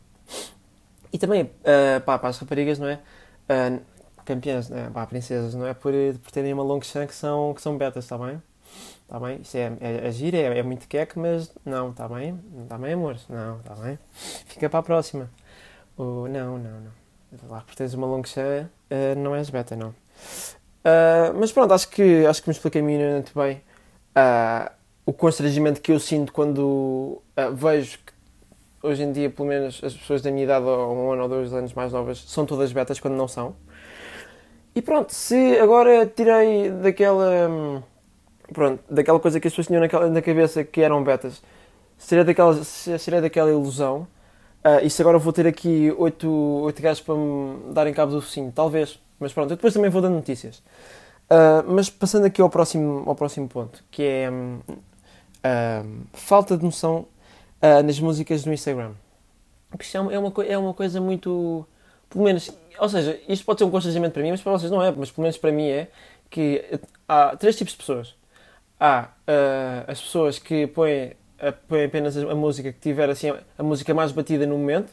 E 1.12 1.18
também, 1.18 1.44
uh, 1.44 2.00
pá, 2.04 2.18
para 2.18 2.28
as 2.28 2.38
raparigas, 2.38 2.78
não 2.78 2.88
é? 2.88 2.98
Uh, 3.48 3.80
campeãs, 4.24 4.68
né? 4.68 4.90
pá, 4.92 5.06
princesas, 5.06 5.54
não 5.54 5.66
é 5.66 5.74
por, 5.74 5.92
por 6.22 6.32
terem 6.32 6.52
uma 6.52 6.62
long 6.64 6.80
que 6.80 7.14
são, 7.14 7.54
que 7.54 7.62
são 7.62 7.78
betas, 7.78 8.04
está 8.04 8.18
bem? 8.18 8.42
Está 9.04 9.20
bem? 9.20 9.40
Isso 9.42 9.56
é, 9.56 9.72
é, 9.80 10.08
é 10.08 10.36
é, 10.36 10.58
é 10.58 10.62
muito 10.62 10.88
queque, 10.88 11.18
mas 11.18 11.52
não, 11.64 11.90
está 11.90 12.08
bem? 12.08 12.40
Está 12.62 12.78
bem, 12.78 12.94
amor? 12.94 13.16
Não, 13.28 13.58
está 13.58 13.74
bem? 13.74 13.98
Fica 14.12 14.68
para 14.68 14.80
a 14.80 14.82
próxima. 14.82 15.30
Uh, 15.96 16.26
não, 16.28 16.58
não, 16.58 16.80
não. 16.80 17.04
Lá 17.48 17.60
por 17.60 17.74
teres 17.74 17.94
uma 17.94 18.06
long 18.06 18.24
chan, 18.24 18.68
uh, 18.90 19.18
não 19.18 19.34
és 19.34 19.50
beta, 19.50 19.76
não. 19.76 19.90
Uh, 19.90 21.32
mas 21.38 21.52
pronto, 21.52 21.72
acho 21.72 21.88
que, 21.88 22.24
acho 22.26 22.42
que 22.42 22.48
me 22.48 22.52
expliquei 22.54 22.82
minimamente 22.82 23.32
bem. 23.34 23.62
Uh, 24.16 24.70
o 25.06 25.12
constrangimento 25.12 25.80
que 25.80 25.92
eu 25.92 26.00
sinto 26.00 26.32
quando 26.32 26.60
uh, 27.36 27.54
vejo 27.54 27.98
que 27.98 28.14
hoje 28.82 29.02
em 29.02 29.12
dia, 29.12 29.30
pelo 29.30 29.48
menos, 29.48 29.82
as 29.82 29.94
pessoas 29.94 30.22
da 30.22 30.30
minha 30.30 30.44
idade, 30.44 30.64
ou 30.64 30.94
um 30.94 31.12
ano 31.12 31.22
ou 31.22 31.28
dois 31.28 31.52
anos 31.52 31.72
mais 31.72 31.92
novas, 31.92 32.18
são 32.18 32.46
todas 32.46 32.72
betas 32.72 33.00
quando 33.00 33.14
não 33.14 33.28
são. 33.28 33.56
E 34.74 34.82
pronto, 34.82 35.12
se 35.12 35.58
agora 35.58 36.06
tirei 36.06 36.70
daquela. 36.70 37.48
Hum, 37.48 37.82
pronto, 38.52 38.82
daquela 38.90 39.18
coisa 39.20 39.40
que 39.40 39.48
as 39.48 39.52
pessoas 39.52 39.66
tinham 39.66 39.80
naquela, 39.80 40.08
na 40.08 40.22
cabeça 40.22 40.64
que 40.64 40.80
eram 40.80 41.02
betas, 41.02 41.42
se 41.98 42.08
tirei 42.08 42.24
daquela, 42.24 42.62
se 42.62 42.98
tirei 42.98 43.20
daquela 43.20 43.50
ilusão, 43.50 44.06
uh, 44.64 44.84
e 44.84 44.90
se 44.90 45.00
agora 45.02 45.18
vou 45.18 45.32
ter 45.32 45.46
aqui 45.46 45.94
oito, 45.96 46.28
oito 46.28 46.82
gajos 46.82 47.02
para 47.02 47.14
me 47.14 47.72
darem 47.72 47.94
cabo 47.94 48.12
do 48.12 48.20
focinho, 48.20 48.52
talvez. 48.54 48.98
Mas 49.18 49.32
pronto, 49.32 49.50
eu 49.50 49.56
depois 49.56 49.72
também 49.72 49.90
vou 49.90 50.02
dando 50.02 50.14
notícias. 50.14 50.58
Uh, 51.30 51.64
mas 51.66 51.88
passando 51.88 52.26
aqui 52.26 52.42
ao 52.42 52.50
próximo, 52.50 53.04
ao 53.06 53.14
próximo 53.14 53.48
ponto, 53.48 53.82
que 53.90 54.02
é. 54.02 54.30
Um, 54.30 54.60
falta 56.14 56.56
de 56.56 56.64
noção 56.64 57.06
uh, 57.62 57.82
nas 57.84 58.00
músicas 58.00 58.46
no 58.46 58.52
Instagram. 58.52 58.92
Isto 59.78 59.96
é 59.98 60.00
uma, 60.18 60.44
é 60.44 60.58
uma 60.58 60.74
coisa 60.74 61.00
muito. 61.00 61.66
Pelo 62.08 62.24
menos. 62.24 62.50
Ou 62.78 62.88
seja, 62.88 63.20
isto 63.28 63.44
pode 63.44 63.58
ser 63.58 63.64
um 63.64 63.70
constrangimento 63.70 64.14
para 64.14 64.22
mim, 64.22 64.30
mas 64.30 64.40
para 64.40 64.52
vocês 64.52 64.70
não 64.70 64.82
é. 64.82 64.90
Mas 64.90 65.10
pelo 65.10 65.22
menos 65.22 65.36
para 65.36 65.52
mim 65.52 65.68
é 65.68 65.88
que 66.30 66.80
há 67.08 67.36
três 67.36 67.56
tipos 67.56 67.72
de 67.72 67.78
pessoas. 67.78 68.14
Há 68.78 69.08
uh, 69.28 69.90
as 69.90 70.00
pessoas 70.00 70.38
que 70.38 70.66
põem, 70.66 71.12
põem 71.68 71.84
apenas 71.84 72.16
a, 72.16 72.34
música 72.34 72.72
que 72.72 72.80
tiver 72.80 73.08
assim, 73.08 73.32
a 73.56 73.62
música 73.62 73.94
mais 73.94 74.12
batida 74.12 74.46
no 74.46 74.58
momento. 74.58 74.92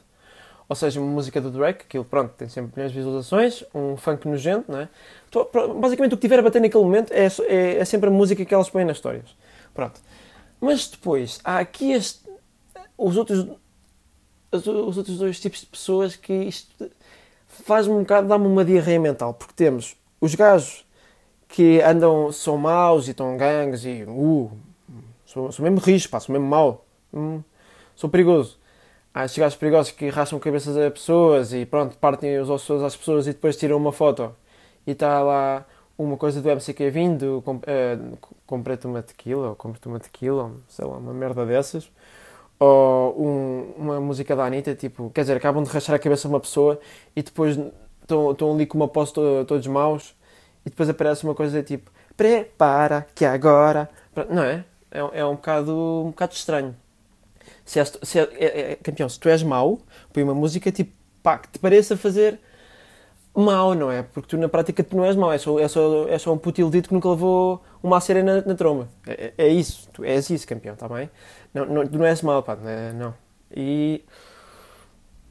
Ou 0.70 0.76
seja, 0.76 1.02
uma 1.02 1.12
música 1.12 1.42
do 1.42 1.52
Drake, 1.52 1.84
aquilo 1.84 2.06
pronto, 2.06 2.34
tem 2.38 2.48
sempre 2.48 2.72
milhões 2.74 2.94
de 2.94 2.98
visualizações, 2.98 3.62
um 3.76 3.98
funk 3.98 4.26
nojento, 4.26 4.72
não 4.72 4.80
é? 4.80 4.90
Então, 5.28 5.46
basicamente 5.78 6.14
o 6.14 6.18
que 6.18 6.22
tiver 6.22 6.40
a 6.40 6.42
bater 6.42 6.62
naquele 6.62 6.84
momento 6.84 7.12
é, 7.12 7.28
é, 7.50 7.78
é 7.80 7.84
sempre 7.84 8.08
a 8.08 8.12
música 8.12 8.46
que 8.46 8.54
elas 8.54 8.70
põem 8.70 8.86
nas 8.86 8.96
histórias. 8.96 9.36
Pronto. 9.74 10.00
Mas 10.62 10.88
depois 10.88 11.42
há 11.44 11.60
aqui 11.60 11.92
este, 11.92 12.22
os, 12.98 13.18
outros, 13.18 13.48
os, 14.50 14.66
os 14.66 14.98
outros 14.98 15.18
dois 15.18 15.40
tipos 15.42 15.60
de 15.60 15.66
pessoas 15.66 16.16
que 16.16 16.32
isto 16.32 16.90
faz-me 17.48 17.94
um 17.94 18.02
bocado, 18.02 18.28
dá-me 18.28 18.48
uma 18.48 18.64
diarreia 18.64 19.00
mental. 19.00 19.34
Porque 19.34 19.54
temos 19.54 19.98
os 20.22 20.36
gajos 20.36 20.86
que 21.52 21.82
andam, 21.82 22.32
são 22.32 22.58
maus 22.58 23.08
e 23.08 23.12
estão 23.12 23.38
gangues 23.38 23.86
e 23.86 24.04
uh, 24.08 24.52
sou, 25.26 25.52
sou 25.52 25.64
mesmo 25.64 25.80
risco, 25.80 26.12
pá, 26.12 26.20
sou 26.20 26.34
mesmo 26.34 26.48
mau, 26.48 26.86
hum, 27.14 27.42
sou 27.96 28.10
perigoso. 28.10 28.60
Há 29.14 29.26
estes 29.26 29.40
gajos 29.40 29.58
perigosos 29.58 29.92
que 29.94 30.10
racham 30.10 30.40
cabeças 30.40 30.78
a 30.78 30.92
pessoas 30.92 31.54
e 31.54 31.66
pronto, 31.66 31.98
partem 31.98 32.40
os 32.40 32.50
ossos 32.50 32.84
às 32.84 32.96
pessoas 32.96 33.28
e 33.28 33.34
depois 33.34 33.58
tiram 33.58 33.78
uma 33.78 33.92
foto 33.92 34.36
e 34.88 34.92
está 34.92 35.22
lá 35.24 35.66
uma 35.98 36.18
coisa 36.18 36.42
do 36.42 36.50
MCQ 36.50 36.90
vindo, 36.92 37.42
comp 37.46 37.64
uh, 37.66 38.18
comprei-te 38.48 38.88
uma 38.88 39.02
tequila, 39.04 39.50
ou 39.50 39.56
comprei-te 39.56 39.88
uma 39.88 40.00
tequila, 40.00 40.52
sei 40.70 40.86
lá, 40.86 40.98
uma 40.98 41.14
merda 41.14 41.46
dessas. 41.46 41.92
ou 42.60 43.16
um, 43.26 43.74
uma 43.78 44.00
música 44.02 44.36
da 44.36 44.46
Anitta, 44.46 44.76
tipo, 44.76 45.10
quer 45.12 45.22
dizer, 45.22 45.38
acabam 45.38 45.64
de 45.64 45.70
rachar 45.70 45.96
a 45.96 46.00
cabeça 46.00 46.28
de 46.28 46.34
uma 46.34 46.40
pessoa 46.40 46.80
e 47.16 47.24
depois 47.24 47.58
estão 48.02 48.54
ali 48.54 48.66
com 48.66 48.78
uma 48.78 48.88
posse 48.88 49.14
to- 49.14 49.46
todos 49.48 49.66
maus 49.68 50.16
e 50.66 50.70
depois 50.70 50.90
aparece 50.90 51.24
uma 51.24 51.36
coisa 51.36 51.62
tipo, 51.64 51.92
prepara 52.16 53.08
que 53.16 53.26
agora. 53.26 53.90
Não 54.30 54.44
é? 54.44 54.64
É, 54.92 55.00
é 55.22 55.26
um, 55.26 55.36
bocado, 55.36 55.74
um 56.06 56.10
bocado 56.10 56.34
estranho. 56.34 56.76
Se 57.66 57.80
és, 57.80 57.98
se 58.04 58.20
é, 58.20 58.24
é- 58.34 58.72
é- 58.74 58.76
campeão, 58.76 59.08
se 59.08 59.20
tu 59.20 59.30
és 59.30 59.42
mau, 59.44 59.80
põe 60.14 60.24
uma 60.24 60.34
música 60.36 60.72
tipo, 60.72 60.92
pá, 61.24 61.38
que 61.38 61.48
te 61.50 61.60
pareça 61.60 61.96
fazer 61.98 62.40
mau, 63.34 63.74
não 63.74 63.90
é? 63.92 64.04
Porque 64.04 64.28
tu 64.30 64.38
na 64.38 64.50
prática 64.50 64.84
tu 64.84 64.96
não 64.98 65.06
és 65.06 65.16
mau, 65.16 65.32
é 65.32 65.38
só, 65.38 65.58
é 65.60 65.68
só, 65.68 66.08
é 66.08 66.18
só 66.20 66.34
um 66.34 66.38
puto 66.38 66.60
iludido 66.62 66.88
que 66.90 66.94
nunca 66.94 67.10
levou 67.10 67.64
uma 67.82 68.00
cera 68.02 68.22
na, 68.22 68.42
na 68.42 68.56
tromba. 68.56 68.90
É, 69.08 69.34
é, 69.38 69.46
é 69.46 69.48
isso, 69.48 69.90
tu 69.94 70.04
és 70.04 70.30
isso, 70.30 70.48
campeão, 70.48 70.74
está 70.74 70.88
bem? 70.90 71.10
Não, 71.54 71.66
não, 71.66 71.88
tu 71.88 71.98
não 71.98 72.06
és 72.06 72.22
mau, 72.22 72.44
pá, 72.44 72.56
não. 72.56 72.70
é- 72.70 72.94
não. 72.94 73.14
E 73.56 74.04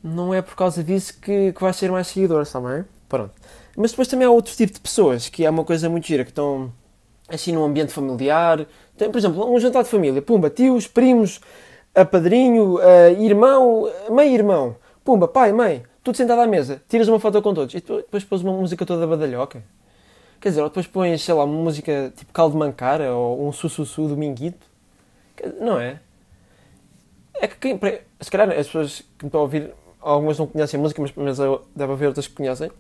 não 0.03 0.33
é 0.35 0.43
por 0.43 0.55
causa 0.57 0.83
disso 0.83 1.19
que, 1.21 1.53
que 1.53 1.61
vais 1.61 1.77
ser 1.77 1.91
mais 1.91 2.07
seguidor, 2.07 2.43
está 2.43 2.61
bem? 2.61 2.85
Pronto. 3.11 3.33
Mas 3.77 3.91
depois 3.91 4.07
também 4.07 4.27
há 4.27 4.31
outro 4.31 4.55
tipo 4.55 4.73
de 4.73 4.81
pessoas 4.81 5.29
que 5.29 5.45
é 5.45 5.51
uma 5.51 5.65
coisa 5.65 5.91
muito 5.91 6.07
gira, 6.07 6.25
que 6.25 6.31
estão 6.31 6.73
assim 7.29 7.53
num 7.53 7.65
ambiente 7.65 7.93
familiar. 7.93 8.65
Tem, 8.97 9.11
por 9.11 9.19
exemplo, 9.19 9.53
um 9.53 9.59
jantar 9.59 9.83
de 9.83 9.91
família, 9.91 10.23
pumba, 10.23 10.49
tios, 10.49 10.87
primos, 10.87 11.41
a 11.93 12.05
padrinho, 12.05 12.79
a 12.79 13.11
irmão, 13.11 13.91
meio-irmão, 14.09 14.77
pumba, 15.05 15.27
pai, 15.27 15.53
mãe, 15.53 15.83
tudo 16.05 16.17
sentado 16.17 16.41
à 16.41 16.47
mesa, 16.47 16.81
tiras 16.89 17.09
uma 17.09 17.19
foto 17.19 17.43
com 17.43 17.53
todos 17.53 17.75
e 17.75 17.81
depois 17.81 18.23
pões 18.23 18.43
uma 18.43 18.53
música 18.53 18.87
toda 18.87 19.07
badalhoca. 19.07 19.63
Quer 20.41 20.51
dizer, 20.51 20.63
ou 20.63 20.69
depois 20.69 20.87
pões, 20.87 21.21
sei 21.23 21.35
lá, 21.35 21.45
uma 21.45 21.63
música 21.63 22.13
tipo 22.17 22.33
caldo 22.33 22.57
mancara 22.57 23.13
ou 23.13 23.47
um 23.47 23.53
sussussu 23.53 24.07
do 24.07 24.17
minguito. 24.17 24.67
Não 25.61 25.81
é? 25.81 26.01
É 27.35 27.49
que 27.49 27.57
quem, 27.57 27.79
se 28.21 28.31
calhar 28.31 28.51
as 28.51 28.67
pessoas 28.67 29.01
que 29.19 29.25
me 29.25 29.29
estão 29.29 29.41
a 29.41 29.43
ouvir, 29.43 29.75
algumas 30.01 30.39
não 30.39 30.47
conhecem 30.47 30.79
a 30.79 30.83
música, 30.83 31.03
mas, 31.03 31.13
mas 31.15 31.39
deve 31.75 31.93
haver 31.93 32.07
outras 32.07 32.29
que 32.29 32.35
conhecem. 32.35 32.71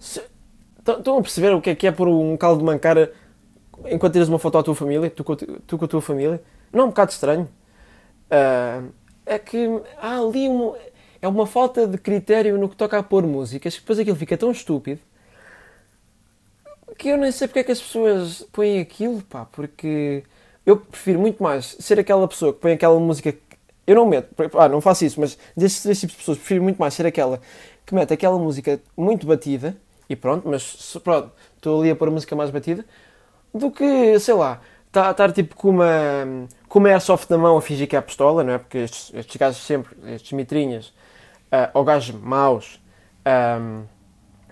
Se- 0.00 0.22
Estão 0.80 1.18
a 1.18 1.22
perceber 1.22 1.54
o 1.54 1.62
que 1.62 1.70
é 1.70 1.76
que 1.76 1.86
é 1.86 1.92
pôr 1.92 2.08
um 2.08 2.36
caldo 2.36 2.60
de 2.60 2.64
mancara 2.64 3.12
enquanto 3.86 4.14
tiras 4.14 4.28
uma 4.28 4.38
foto 4.40 4.58
à 4.58 4.62
tua 4.64 4.74
família, 4.76 5.10
tu 5.10 5.24
com, 5.24 5.36
tu- 5.36 5.78
com 5.78 5.84
a 5.84 5.88
tua 5.88 6.02
família? 6.02 6.42
Não 6.72 6.82
é 6.82 6.84
um 6.86 6.88
bocado 6.88 7.12
estranho? 7.12 7.48
Ah, 8.30 8.82
é 9.26 9.38
que 9.38 9.68
há 10.00 10.18
ali 10.18 10.48
um, 10.48 10.74
é 11.22 11.28
uma 11.28 11.46
falta 11.46 11.86
de 11.86 11.98
critério 11.98 12.58
no 12.58 12.68
que 12.68 12.76
toca 12.76 12.98
a 12.98 13.02
pôr 13.02 13.24
músicas, 13.26 13.74
que 13.76 13.80
depois 13.82 13.98
aquilo 14.00 14.16
fica 14.16 14.36
tão 14.38 14.50
estúpido 14.52 15.00
que 16.98 17.08
eu 17.08 17.16
nem 17.16 17.32
sei 17.32 17.48
porque 17.48 17.60
é 17.60 17.64
que 17.64 17.72
as 17.72 17.80
pessoas 17.80 18.42
põem 18.52 18.80
aquilo, 18.80 19.22
pá, 19.22 19.44
porque 19.46 20.22
eu 20.66 20.76
prefiro 20.76 21.18
muito 21.20 21.42
mais 21.42 21.76
ser 21.80 21.98
aquela 21.98 22.26
pessoa 22.28 22.52
que 22.52 22.60
põe 22.60 22.72
aquela 22.72 22.98
música. 23.00 23.34
Eu 23.86 23.96
não 23.96 24.06
meto, 24.06 24.28
ah, 24.58 24.68
não 24.68 24.80
faço 24.80 25.04
isso, 25.04 25.20
mas 25.20 25.38
desses 25.56 25.82
três 25.82 25.98
tipos 25.98 26.12
de 26.14 26.18
pessoas, 26.18 26.38
prefiro 26.38 26.62
muito 26.62 26.78
mais 26.78 26.94
ser 26.94 27.06
aquela 27.06 27.40
que 27.86 27.94
mete 27.94 28.12
aquela 28.12 28.38
música 28.38 28.80
muito 28.96 29.26
batida 29.26 29.76
e 30.10 30.16
pronto, 30.16 30.48
mas 30.48 30.98
pronto, 31.04 31.30
estou 31.54 31.80
ali 31.80 31.90
a 31.90 31.96
pôr 31.96 32.08
a 32.08 32.10
música 32.10 32.34
mais 32.34 32.50
batida, 32.50 32.84
do 33.54 33.70
que, 33.70 34.18
sei 34.18 34.34
lá, 34.34 34.60
estar 34.88 35.14
tá, 35.14 35.32
tipo 35.32 35.54
com 35.54 35.70
uma, 35.70 35.86
com 36.68 36.80
uma 36.80 36.88
airsoft 36.88 37.30
na 37.30 37.38
mão 37.38 37.56
a 37.56 37.62
fingir 37.62 37.88
que 37.88 37.94
é 37.94 37.98
a 38.00 38.02
pistola, 38.02 38.42
não 38.42 38.54
é? 38.54 38.58
Porque 38.58 38.78
estes, 38.78 39.14
estes 39.14 39.36
gajos 39.36 39.62
sempre, 39.64 39.96
estes 40.12 40.32
mitrinhas, 40.32 40.92
ah, 41.52 41.70
ou 41.74 41.84
gajos 41.84 42.12
maus, 42.14 42.80
ahm, 43.24 43.84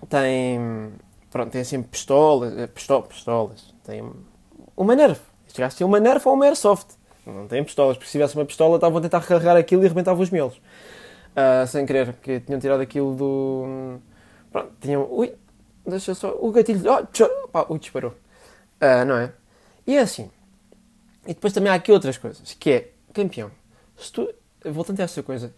têm, 0.08 0.92
pronto, 1.28 1.50
têm 1.50 1.64
sempre 1.64 1.88
pistolas, 1.88 2.56
eh, 2.56 2.68
pisto- 2.68 3.02
pistolas, 3.02 3.74
têm 3.84 4.08
uma 4.76 4.94
nerf. 4.94 5.20
Estes 5.44 5.58
gajos 5.58 5.76
têm 5.76 5.86
uma 5.86 5.98
nerf 5.98 6.26
ou 6.28 6.34
uma 6.34 6.44
airsoft. 6.46 6.96
Não 7.26 7.48
têm 7.48 7.64
pistolas, 7.64 7.96
porque 7.96 8.06
se 8.06 8.12
tivesse 8.12 8.36
uma 8.36 8.44
pistola 8.44 8.76
estavam 8.76 8.98
a 8.98 9.00
tentar 9.00 9.18
recarregar 9.18 9.56
aquilo 9.56 9.82
e 9.82 9.86
arrebentavam 9.86 10.22
os 10.22 10.30
miolos. 10.30 10.60
Ah, 11.34 11.66
sem 11.66 11.84
querer, 11.84 12.14
que 12.22 12.40
tinham 12.40 12.60
tirado 12.60 12.80
aquilo 12.80 13.14
do... 13.14 13.98
Pronto, 14.50 14.72
tinham... 14.80 15.06
Ui, 15.10 15.34
deixa 15.90 16.14
só... 16.14 16.36
O 16.40 16.50
gatilho... 16.52 16.90
Oh, 16.90 17.04
tchau, 17.06 17.28
pá, 17.52 17.66
ui, 17.68 17.78
disparou. 17.78 18.14
Ah, 18.80 19.04
não 19.04 19.16
é? 19.16 19.32
E 19.86 19.96
é 19.96 20.00
assim. 20.00 20.30
E 21.26 21.34
depois 21.34 21.52
também 21.52 21.70
há 21.70 21.74
aqui 21.74 21.92
outras 21.92 22.16
coisas, 22.16 22.54
que 22.54 22.70
é, 22.70 22.90
campeão, 23.12 23.50
se 23.96 24.10
tu, 24.12 24.32
voltando 24.64 25.00
a 25.00 25.04
essa 25.04 25.22
coisa 25.22 25.52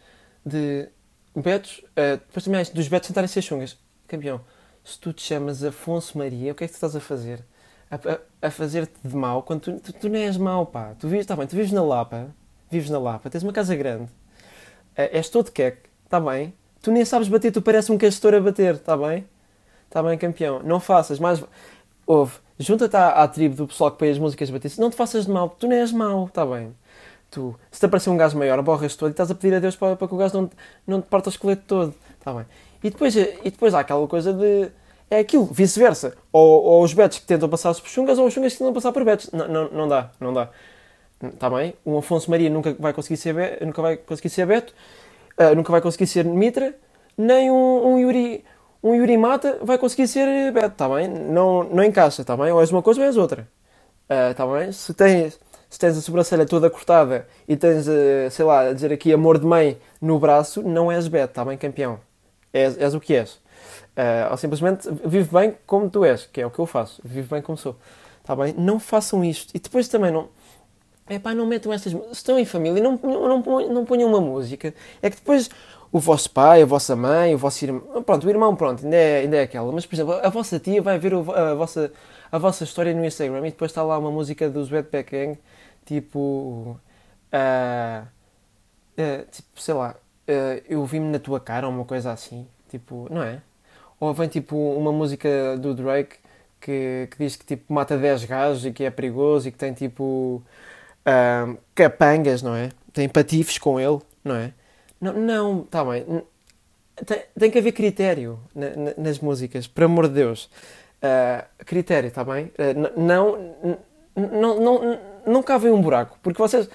de 0.44 0.88
betos, 1.34 1.82
ah, 1.96 2.16
depois 2.16 2.44
também 2.44 2.58
há 2.58 2.62
isto 2.62 2.74
dos 2.74 2.88
betos 2.88 3.08
tentarem 3.08 3.28
ser 3.28 3.42
chungas. 3.42 3.78
Campeão, 4.08 4.40
se 4.84 4.98
tu 4.98 5.12
te 5.12 5.22
chamas 5.22 5.62
Afonso 5.62 6.18
Maria, 6.18 6.52
o 6.52 6.54
que 6.54 6.64
é 6.64 6.66
que 6.66 6.72
tu 6.72 6.76
estás 6.76 6.96
a 6.96 7.00
fazer? 7.00 7.44
A, 7.90 7.96
a- 7.96 8.20
a 8.48 8.50
fazer-te 8.50 8.94
de 9.04 9.14
mau, 9.14 9.42
quando 9.42 9.60
tu, 9.60 9.80
tu, 9.80 9.92
tu 9.92 10.08
não 10.08 10.16
és 10.18 10.36
mau, 10.36 10.66
pá. 10.66 10.94
Tu 10.98 11.06
vives, 11.08 11.26
tá 11.26 11.36
bem, 11.36 11.46
tu 11.46 11.54
vives 11.56 11.72
na 11.72 11.82
Lapa, 11.82 12.34
vives 12.70 12.90
na 12.90 12.98
Lapa, 12.98 13.28
tens 13.30 13.42
uma 13.42 13.52
casa 13.52 13.74
grande, 13.76 14.08
ah, 14.96 15.08
és 15.12 15.28
todo 15.28 15.52
queque, 15.52 15.88
está 16.04 16.18
bem? 16.20 16.54
Tu 16.82 16.90
nem 16.90 17.04
sabes 17.04 17.28
bater, 17.28 17.52
tu 17.52 17.60
pareces 17.62 17.90
um 17.90 17.98
castor 17.98 18.34
a 18.34 18.40
bater, 18.40 18.74
está 18.76 18.96
bem? 18.96 19.24
Está 19.90 20.00
bem, 20.04 20.16
campeão. 20.16 20.62
Não 20.62 20.78
faças, 20.78 21.18
mais... 21.18 21.42
Ouve, 22.06 22.34
junta-te 22.60 22.96
à, 22.96 23.08
à 23.08 23.26
tribo 23.26 23.56
do 23.56 23.66
pessoal 23.66 23.90
que 23.90 23.98
põe 23.98 24.08
as 24.08 24.18
músicas 24.20 24.48
bater. 24.48 24.70
Não 24.78 24.88
te 24.88 24.94
faças 24.94 25.26
de 25.26 25.32
mal, 25.32 25.48
tu 25.50 25.66
não 25.66 25.74
és 25.74 25.90
mau, 25.90 26.26
está 26.26 26.46
bem. 26.46 26.72
Tu, 27.28 27.58
se 27.72 27.80
te 27.80 27.86
aparecer 27.86 28.08
um 28.08 28.16
gajo 28.16 28.38
maior, 28.38 28.62
borras 28.62 28.94
todo 28.94 29.08
e 29.08 29.10
estás 29.10 29.32
a 29.32 29.34
pedir 29.34 29.56
a 29.56 29.58
Deus 29.58 29.74
para, 29.74 29.96
para 29.96 30.06
que 30.06 30.14
o 30.14 30.16
gajo 30.16 30.40
não, 30.40 30.50
não 30.86 31.00
te 31.02 31.08
parta 31.08 31.28
o 31.28 31.32
esqueleto 31.32 31.62
todo, 31.66 31.94
está 32.16 32.32
bem. 32.32 32.46
E 32.84 32.90
depois, 32.90 33.16
e 33.16 33.26
depois 33.44 33.74
há 33.74 33.80
aquela 33.80 34.06
coisa 34.06 34.32
de... 34.32 34.70
É 35.10 35.18
aquilo, 35.18 35.44
vice-versa. 35.46 36.14
Ou, 36.32 36.62
ou 36.62 36.84
os 36.84 36.94
betos 36.94 37.18
que 37.18 37.26
tentam 37.26 37.48
passar-se 37.48 37.82
por 37.82 37.88
chungas 37.88 38.16
ou 38.16 38.28
os 38.28 38.32
chungas 38.32 38.52
que 38.52 38.58
tentam 38.58 38.72
passar 38.72 38.92
por 38.92 39.04
betos. 39.04 39.28
Não, 39.32 39.48
não, 39.48 39.68
não 39.70 39.88
dá, 39.88 40.10
não 40.20 40.32
dá. 40.32 40.50
Está 41.20 41.50
bem? 41.50 41.74
Um 41.84 41.98
Afonso 41.98 42.30
Maria 42.30 42.48
nunca 42.48 42.76
vai 42.78 42.92
conseguir 42.92 43.16
ser, 43.16 43.58
nunca 43.66 43.82
vai 43.82 43.96
conseguir 43.96 44.30
ser 44.30 44.46
Beto, 44.46 44.72
ah, 45.36 45.54
nunca 45.54 45.70
vai 45.72 45.80
conseguir 45.80 46.06
ser 46.06 46.24
Mitra, 46.24 46.74
nem 47.18 47.50
um, 47.50 47.88
um 47.88 47.98
Yuri, 47.98 48.44
um 48.82 48.94
Yuri 48.94 49.16
Mata 49.16 49.58
vai 49.62 49.78
conseguir 49.78 50.08
ser 50.08 50.52
Beto, 50.52 50.68
está 50.68 50.88
bem? 50.88 51.08
Não, 51.08 51.64
não 51.64 51.82
encaixa, 51.84 52.22
está 52.22 52.36
bem? 52.36 52.50
Ou 52.52 52.60
és 52.60 52.70
uma 52.70 52.82
coisa 52.82 53.00
ou 53.00 53.06
és 53.06 53.16
outra. 53.16 53.48
Está 54.30 54.46
bem? 54.46 54.72
Se 54.72 54.92
tens, 54.94 55.38
se 55.68 55.78
tens 55.78 55.96
a 55.96 56.00
sobrancelha 56.00 56.44
toda 56.46 56.68
cortada 56.70 57.26
e 57.46 57.56
tens, 57.56 57.88
ah, 57.88 58.30
sei 58.30 58.44
lá, 58.44 58.60
a 58.68 58.72
dizer 58.72 58.92
aqui 58.92 59.12
amor 59.12 59.38
de 59.38 59.46
mãe 59.46 59.78
no 60.00 60.18
braço, 60.18 60.62
não 60.62 60.90
és 60.90 61.06
Beto, 61.08 61.30
está 61.32 61.44
bem, 61.44 61.56
campeão? 61.58 62.00
És, 62.52 62.76
és 62.78 62.94
o 62.94 63.00
que 63.00 63.14
és. 63.14 63.38
Ah, 63.96 64.28
ou 64.32 64.36
simplesmente 64.36 64.88
vive 65.04 65.28
bem 65.32 65.54
como 65.66 65.88
tu 65.90 66.04
és, 66.04 66.26
que 66.26 66.40
é 66.40 66.46
o 66.46 66.50
que 66.50 66.58
eu 66.58 66.66
faço. 66.66 67.00
Vive 67.04 67.28
bem 67.28 67.42
como 67.42 67.56
sou. 67.58 67.76
Está 68.20 68.34
bem? 68.36 68.54
Não 68.56 68.80
façam 68.80 69.24
isto. 69.24 69.50
E 69.54 69.60
depois 69.60 69.88
também 69.88 70.10
não... 70.10 70.28
É 71.08 71.18
pá, 71.18 71.34
não 71.34 71.44
metam 71.46 71.72
estas. 71.72 71.92
Se 71.92 71.98
estão 72.12 72.38
em 72.38 72.44
família, 72.44 72.80
não, 72.82 72.92
não, 73.02 73.42
ponham- 73.42 73.72
não 73.72 73.84
ponham 73.84 74.08
uma 74.08 74.20
música. 74.20 74.72
É 75.02 75.10
que 75.10 75.16
depois 75.16 75.50
o 75.92 75.98
vosso 75.98 76.30
pai, 76.30 76.62
a 76.62 76.66
vossa 76.66 76.94
mãe, 76.94 77.34
o 77.34 77.38
vosso 77.38 77.64
irmão. 77.64 78.02
Pronto, 78.02 78.26
o 78.26 78.30
irmão, 78.30 78.54
pronto, 78.56 78.84
ainda 78.84 78.96
é, 78.96 79.20
ainda 79.20 79.36
é 79.38 79.42
aquela. 79.42 79.72
Mas, 79.72 79.86
por 79.86 79.94
exemplo, 79.94 80.12
a 80.14 80.28
vossa 80.28 80.58
tia 80.60 80.80
vai 80.80 80.98
ver 80.98 81.14
a, 81.14 81.54
vossa, 81.54 81.92
a 82.30 82.38
vossa 82.38 82.64
história 82.64 82.94
no 82.94 83.04
Instagram 83.04 83.46
e 83.48 83.50
depois 83.50 83.70
está 83.70 83.82
lá 83.82 83.98
uma 83.98 84.10
música 84.10 84.48
dos 84.48 84.70
Wetback 84.70 85.10
Gang, 85.10 85.38
tipo. 85.84 86.78
ah, 87.32 88.04
ah, 88.98 89.24
tipo, 89.30 89.60
sei 89.60 89.74
lá, 89.74 89.96
ah, 90.28 90.62
eu 90.68 90.84
vi-me 90.86 91.10
na 91.10 91.18
tua 91.18 91.40
cara 91.40 91.66
ou 91.66 91.72
uma 91.74 91.84
coisa 91.84 92.12
assim. 92.12 92.46
Tipo, 92.68 93.08
não 93.10 93.22
é? 93.22 93.42
Ou 93.98 94.14
vem 94.14 94.28
tipo 94.28 94.56
uma 94.56 94.92
música 94.92 95.56
do 95.58 95.74
Drake 95.74 96.16
que, 96.60 97.08
que 97.10 97.18
diz 97.18 97.36
que 97.36 97.44
tipo 97.44 97.72
mata 97.72 97.98
10 97.98 98.24
gajos 98.24 98.66
e 98.66 98.72
que 98.72 98.84
é 98.84 98.90
perigoso 98.90 99.48
e 99.48 99.52
que 99.52 99.58
tem 99.58 99.72
tipo 99.72 100.42
capangas, 101.74 102.42
não 102.42 102.54
é? 102.54 102.70
Tem 102.92 103.08
patifes 103.08 103.58
com 103.58 103.80
ele, 103.80 103.98
não 104.24 104.36
é? 104.36 104.52
Não, 105.00 105.12
não 105.14 105.62
tá 105.64 105.84
bem. 105.84 106.04
Tem, 107.06 107.22
tem 107.38 107.50
que 107.50 107.58
haver 107.58 107.72
critério 107.72 108.38
na- 108.54 108.70
na- 108.76 108.94
nas 108.96 109.18
músicas, 109.18 109.66
por 109.66 109.84
amor 109.84 110.08
de 110.08 110.14
Deus. 110.14 110.50
Ah, 111.02 111.46
critério, 111.64 112.08
está 112.08 112.22
bem? 112.22 112.52
N- 112.58 112.92
não, 112.96 113.78
não, 114.14 114.60
não, 114.60 114.98
não, 115.26 115.42
cavem 115.42 115.72
um 115.72 115.80
buraco, 115.80 116.18
porque 116.22 116.38
vocês. 116.40 116.68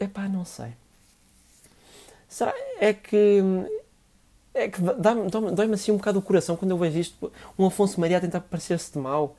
Epá, 0.00 0.28
não 0.28 0.44
sei. 0.44 0.72
Será 2.28 2.54
é 2.80 2.92
que. 2.92 3.42
É 4.54 4.68
que 4.68 4.80
dói-me 4.80 5.74
assim 5.74 5.90
um 5.90 5.96
bocado 5.96 6.20
o 6.20 6.22
coração 6.22 6.56
quando 6.56 6.70
eu 6.70 6.78
vejo 6.78 6.98
isto. 6.98 7.32
Um 7.58 7.66
Afonso 7.66 8.00
Maria 8.00 8.18
a 8.18 8.20
tentar 8.20 8.40
parecer-se 8.40 8.92
de 8.92 8.98
mau. 8.98 9.36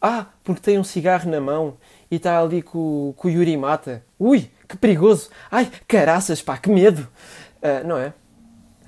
Ah, 0.00 0.26
porque 0.44 0.60
tem 0.60 0.78
um 0.78 0.84
cigarro 0.84 1.28
na 1.28 1.40
mão 1.40 1.76
e 2.10 2.16
está 2.16 2.40
ali 2.40 2.62
com, 2.62 3.12
com 3.16 3.28
o 3.28 3.30
Yuri 3.30 3.56
Mata. 3.56 4.02
Ui, 4.18 4.50
que 4.68 4.76
perigoso. 4.76 5.30
Ai, 5.50 5.70
caraças, 5.86 6.42
pá, 6.42 6.56
que 6.58 6.70
medo. 6.70 7.06
Ah, 7.62 7.82
não 7.84 7.98
é? 7.98 8.12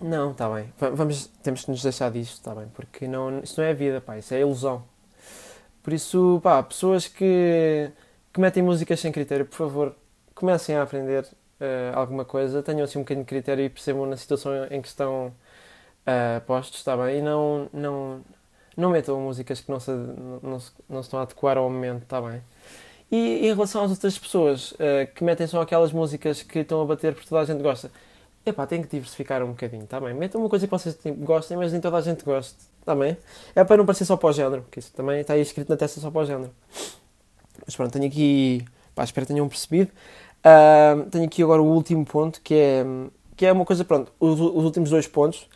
Não, 0.00 0.32
está 0.32 0.48
bem. 0.48 0.72
Va- 0.78 0.90
Vamos, 0.90 1.26
temos 1.42 1.64
que 1.64 1.70
nos 1.70 1.82
deixar 1.82 2.10
disto, 2.10 2.34
está 2.34 2.54
bem? 2.54 2.66
Porque 2.74 3.06
não, 3.08 3.40
isso 3.40 3.60
não 3.60 3.66
é 3.68 3.74
vida, 3.74 4.00
pá, 4.00 4.18
isso 4.18 4.32
é 4.34 4.40
ilusão. 4.40 4.84
Por 5.82 5.92
isso, 5.92 6.40
pá, 6.42 6.62
pessoas 6.62 7.06
que, 7.08 7.90
que 8.32 8.40
metem 8.40 8.62
músicas 8.62 9.00
sem 9.00 9.10
critério, 9.12 9.46
por 9.46 9.56
favor, 9.56 9.96
comecem 10.34 10.76
a 10.76 10.82
aprender 10.82 11.26
ah, 11.60 11.92
alguma 11.98 12.24
coisa, 12.24 12.62
tenham 12.62 12.84
assim 12.84 12.98
um 12.98 13.02
bocadinho 13.02 13.24
de 13.24 13.28
critério 13.28 13.64
e 13.64 13.70
percebam 13.70 14.06
na 14.06 14.16
situação 14.16 14.52
em 14.70 14.80
que 14.82 14.88
estão 14.88 15.32
ah, 16.06 16.40
postos, 16.46 16.78
está 16.80 16.96
bem? 16.96 17.18
E 17.18 17.22
não, 17.22 17.68
não, 17.72 18.20
não 18.76 18.90
metam 18.90 19.20
músicas 19.20 19.60
que 19.60 19.70
não 19.70 19.80
se, 19.80 19.90
não, 20.42 20.60
se, 20.60 20.72
não 20.88 21.02
se 21.02 21.06
estão 21.08 21.20
a 21.20 21.22
adequar 21.24 21.56
ao 21.58 21.68
momento, 21.70 22.02
está 22.02 22.20
bem? 22.20 22.42
E 23.10 23.48
em 23.48 23.52
relação 23.52 23.82
às 23.84 23.90
outras 23.90 24.16
pessoas 24.16 24.72
uh, 24.72 25.12
que 25.14 25.24
metem 25.24 25.46
só 25.46 25.60
aquelas 25.60 25.92
músicas 25.92 26.42
que 26.42 26.60
estão 26.60 26.80
a 26.80 26.84
bater 26.84 27.12
porque 27.12 27.28
toda 27.28 27.42
a 27.42 27.44
gente 27.44 27.60
gosta, 27.60 27.90
epá, 28.46 28.66
tem 28.66 28.82
que 28.82 28.88
diversificar 28.88 29.42
um 29.42 29.48
bocadinho, 29.48 29.82
está 29.82 30.00
bem? 30.00 30.14
Metam 30.14 30.40
uma 30.40 30.48
coisa 30.48 30.66
que 30.66 30.70
vocês 30.70 30.96
gostem, 31.18 31.56
mas 31.56 31.72
nem 31.72 31.80
toda 31.80 31.96
a 31.96 32.00
gente 32.00 32.24
goste, 32.24 32.56
está 32.78 32.94
bem? 32.94 33.16
É 33.54 33.64
para 33.64 33.76
não 33.76 33.86
parecer 33.86 34.04
só 34.04 34.16
para 34.16 34.28
o 34.28 34.32
género, 34.32 34.62
porque 34.62 34.78
isso 34.78 34.92
também 34.92 35.20
está 35.20 35.34
aí 35.34 35.40
escrito 35.40 35.68
na 35.68 35.76
testa 35.76 36.00
só 36.00 36.10
para 36.10 36.22
o 36.22 36.24
género. 36.24 36.50
Mas 37.66 37.74
pronto, 37.74 37.92
tenho 37.92 38.06
aqui, 38.06 38.64
pá, 38.94 39.02
espero 39.02 39.26
que 39.26 39.32
tenham 39.32 39.48
percebido. 39.48 39.90
Uh, 40.40 41.10
tenho 41.10 41.24
aqui 41.24 41.42
agora 41.42 41.60
o 41.60 41.66
último 41.66 42.04
ponto, 42.04 42.40
que 42.40 42.54
é, 42.54 42.84
que 43.36 43.44
é 43.44 43.52
uma 43.52 43.64
coisa, 43.64 43.84
pronto, 43.84 44.12
os, 44.20 44.40
os 44.40 44.64
últimos 44.64 44.88
dois 44.90 45.06
pontos 45.06 45.48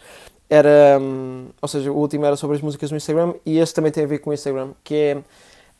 era, 0.50 0.98
um, 1.00 1.48
ou 1.60 1.68
seja, 1.68 1.90
o 1.90 1.96
último 1.96 2.24
era 2.26 2.36
sobre 2.36 2.56
as 2.56 2.62
músicas 2.62 2.90
no 2.90 2.96
Instagram 2.96 3.34
e 3.46 3.58
este 3.58 3.74
também 3.74 3.90
tem 3.90 4.04
a 4.04 4.06
ver 4.06 4.18
com 4.18 4.30
o 4.30 4.34
Instagram, 4.34 4.72
que 4.82 4.94
é 4.94 5.22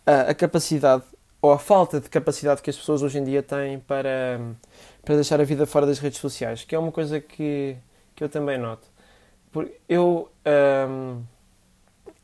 a, 0.07 0.31
a 0.31 0.35
capacidade 0.35 1.03
ou 1.45 1.53
a 1.53 1.59
falta 1.59 2.01
de 2.01 2.09
capacidade 2.09 2.63
que 2.63 2.71
as 2.71 2.77
pessoas 2.77 3.03
hoje 3.03 3.19
em 3.19 3.25
dia 3.25 3.43
têm 3.43 3.79
para, 3.79 4.41
para 5.05 5.15
deixar 5.17 5.43
a 5.43 5.45
vida 5.45 5.67
fora 5.67 5.85
das 5.85 5.99
redes 5.99 6.19
sociais, 6.19 6.65
que 6.65 6.75
é 6.75 6.79
uma 6.79 6.91
coisa 6.91 7.21
que, 7.21 7.77
que 8.17 8.25
eu 8.25 8.31
também 8.31 8.57
noto. 8.57 8.89
Porque 9.53 9.75
eu, 9.87 10.31
um, 10.89 11.23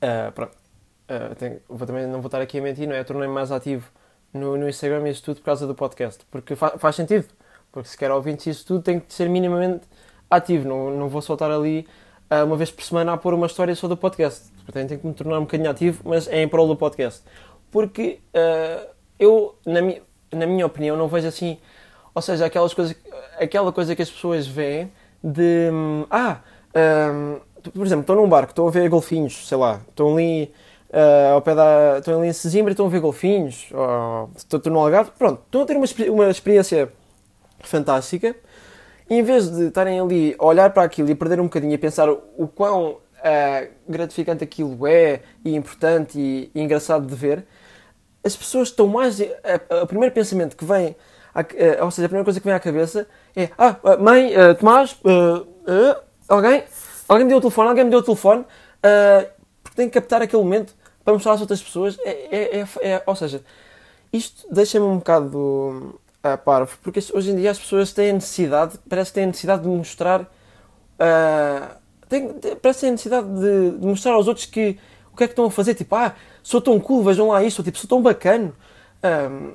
uh, 0.02 0.32
pronto, 0.34 0.54
uh, 0.54 1.34
tenho, 1.34 1.60
vou 1.68 1.86
também 1.86 2.06
não 2.06 2.22
vou 2.22 2.28
estar 2.28 2.40
aqui 2.40 2.60
a 2.60 2.62
mentir, 2.62 2.88
não 2.88 2.94
é? 2.94 3.04
Tornei-me 3.04 3.34
mais 3.34 3.52
ativo 3.52 3.90
no, 4.32 4.56
no 4.56 4.66
Instagram 4.66 5.06
e 5.06 5.10
isso 5.10 5.22
tudo 5.22 5.36
por 5.36 5.44
causa 5.44 5.66
do 5.66 5.74
podcast, 5.74 6.24
porque 6.30 6.56
fa 6.56 6.78
faz 6.78 6.96
sentido, 6.96 7.26
porque 7.70 7.90
se 7.90 7.98
quer 7.98 8.10
ouvintes 8.10 8.46
isso 8.46 8.64
tudo 8.64 8.82
tem 8.82 8.98
que 9.00 9.12
ser 9.12 9.28
minimamente 9.28 9.82
ativo, 10.30 10.66
não, 10.66 10.90
não 10.92 11.08
vou 11.10 11.20
soltar 11.20 11.50
ali 11.50 11.86
uh, 12.30 12.46
uma 12.46 12.56
vez 12.56 12.70
por 12.70 12.82
semana 12.82 13.12
a 13.12 13.18
pôr 13.18 13.34
uma 13.34 13.46
história 13.46 13.76
sobre 13.76 13.92
o 13.92 13.98
podcast, 13.98 14.50
portanto 14.64 14.88
tenho 14.88 14.98
que 14.98 15.06
me 15.06 15.12
tornar 15.12 15.36
um 15.36 15.42
bocadinho 15.42 15.70
ativo, 15.70 16.00
mas 16.08 16.26
é 16.26 16.40
em 16.40 16.48
prol 16.48 16.66
do 16.66 16.74
podcast, 16.74 17.22
porque 17.70 18.18
uh, 18.34 19.00
eu, 19.20 19.54
na, 19.66 19.82
mi 19.82 20.02
na 20.32 20.46
minha 20.46 20.66
opinião, 20.66 20.96
não 20.96 21.06
vejo 21.06 21.28
assim. 21.28 21.58
Ou 22.14 22.22
seja, 22.22 22.46
aquelas 22.46 22.74
coisas, 22.74 22.96
aquela 23.38 23.70
coisa 23.72 23.94
que 23.94 24.02
as 24.02 24.10
pessoas 24.10 24.46
veem 24.46 24.90
de. 25.22 25.70
Ah, 26.10 26.38
um, 27.12 27.40
por 27.70 27.84
exemplo, 27.84 28.00
estão 28.00 28.16
num 28.16 28.28
barco, 28.28 28.50
estão 28.50 28.66
a 28.66 28.70
ver 28.70 28.88
golfinhos, 28.88 29.46
sei 29.46 29.58
lá, 29.58 29.80
estão 29.88 30.14
ali. 30.14 30.52
Uh, 30.92 31.34
ao 31.34 31.42
pé 31.42 31.54
da, 31.54 31.98
estão 31.98 32.18
ali 32.18 32.26
em 32.26 32.32
Sesimbra 32.32 32.70
e 32.70 32.74
estão 32.74 32.86
a 32.86 32.88
ver 32.88 32.98
golfinhos, 32.98 33.68
ou 33.72 34.28
estão 34.36 34.72
no 34.72 34.80
Algarve, 34.80 35.12
pronto, 35.16 35.40
estão 35.46 35.62
a 35.62 35.64
ter 35.64 35.76
uma, 35.76 35.86
uma 36.12 36.28
experiência 36.28 36.92
fantástica, 37.60 38.34
e 39.08 39.14
em 39.14 39.22
vez 39.22 39.48
de 39.48 39.68
estarem 39.68 40.00
ali 40.00 40.34
a 40.36 40.44
olhar 40.44 40.70
para 40.70 40.82
aquilo 40.82 41.08
e 41.08 41.14
perder 41.14 41.38
um 41.38 41.44
bocadinho 41.44 41.72
e 41.72 41.78
pensar 41.78 42.10
o 42.10 42.48
quão 42.48 42.96
uh, 43.20 43.68
gratificante 43.88 44.42
aquilo 44.42 44.84
é, 44.84 45.20
e 45.44 45.54
importante 45.54 46.18
e, 46.18 46.50
e 46.52 46.60
engraçado 46.60 47.06
de 47.06 47.14
ver, 47.14 47.46
as 48.24 48.36
pessoas 48.36 48.68
estão 48.68 48.86
mais. 48.86 49.18
O 49.82 49.86
primeiro 49.86 50.14
pensamento 50.14 50.56
que 50.56 50.64
vem, 50.64 50.96
ou 51.82 51.90
seja, 51.90 52.06
a 52.06 52.08
primeira 52.08 52.24
coisa 52.24 52.40
que 52.40 52.46
vem 52.46 52.54
à 52.54 52.60
cabeça 52.60 53.06
é: 53.34 53.50
Ah, 53.56 53.76
mãe, 53.98 54.32
uh, 54.36 54.54
Tomás, 54.54 54.96
uh, 55.04 55.42
uh, 55.42 55.96
alguém, 56.28 56.64
alguém 57.08 57.24
me 57.24 57.30
deu 57.30 57.38
o 57.38 57.40
telefone, 57.40 57.68
alguém 57.68 57.84
me 57.84 57.90
deu 57.90 58.00
o 58.00 58.02
telefone, 58.02 58.44
porque 59.62 59.76
tem 59.76 59.88
que 59.88 60.00
captar 60.00 60.22
aquele 60.22 60.42
momento 60.42 60.74
para 61.04 61.14
mostrar 61.14 61.32
às 61.32 61.40
outras 61.40 61.62
pessoas. 61.62 61.98
É, 62.04 62.10
é, 62.10 62.60
é, 62.60 62.66
é 62.82 63.02
ou 63.06 63.16
seja, 63.16 63.42
isto 64.12 64.46
deixa-me 64.52 64.86
um 64.86 64.98
bocado 64.98 66.00
uh, 66.24 66.38
parvo, 66.44 66.76
porque 66.82 67.00
hoje 67.12 67.30
em 67.30 67.36
dia 67.36 67.50
as 67.50 67.58
pessoas 67.58 67.92
têm 67.92 68.12
necessidade, 68.12 68.78
parece 68.88 69.10
que 69.10 69.14
têm 69.16 69.26
necessidade 69.26 69.62
de 69.62 69.68
mostrar. 69.68 70.22
Uh, 70.22 71.80
parece 72.60 72.80
que 72.80 72.80
têm 72.80 72.90
necessidade 72.90 73.28
de, 73.28 73.78
de 73.78 73.86
mostrar 73.86 74.12
aos 74.12 74.26
outros 74.26 74.46
que 74.46 74.78
o 75.12 75.16
que 75.16 75.24
é 75.24 75.26
que 75.26 75.32
estão 75.32 75.44
a 75.46 75.50
fazer? 75.50 75.74
Tipo, 75.74 75.94
ah, 75.96 76.14
sou 76.42 76.61
tão 76.61 76.78
cool, 76.80 77.02
vejam 77.02 77.28
lá 77.28 77.42
isto, 77.42 77.62
tipo, 77.62 77.78
sou 77.78 77.88
tão 77.88 78.02
bacana. 78.02 78.52
Um, 79.02 79.54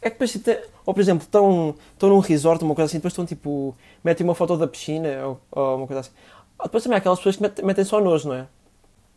é 0.00 0.10
que 0.10 0.16
depois, 0.16 0.32
tipo, 0.32 0.50
ou 0.84 0.92
por 0.92 1.00
exemplo, 1.00 1.24
estão, 1.24 1.74
estão 1.92 2.08
num 2.10 2.18
resort, 2.18 2.62
uma 2.62 2.74
coisa 2.74 2.86
assim, 2.86 2.98
depois 2.98 3.12
estão 3.12 3.24
tipo, 3.24 3.74
metem 4.02 4.24
uma 4.24 4.34
foto 4.34 4.56
da 4.56 4.66
piscina, 4.66 5.26
ou, 5.26 5.40
ou 5.50 5.76
uma 5.78 5.86
coisa 5.86 6.00
assim. 6.00 6.10
Depois 6.62 6.82
também 6.82 6.96
há 6.96 6.98
aquelas 6.98 7.18
pessoas 7.18 7.36
que 7.36 7.42
metem, 7.42 7.64
metem 7.64 7.84
só 7.84 8.00
nojo, 8.00 8.28
não 8.28 8.34
é? 8.36 8.46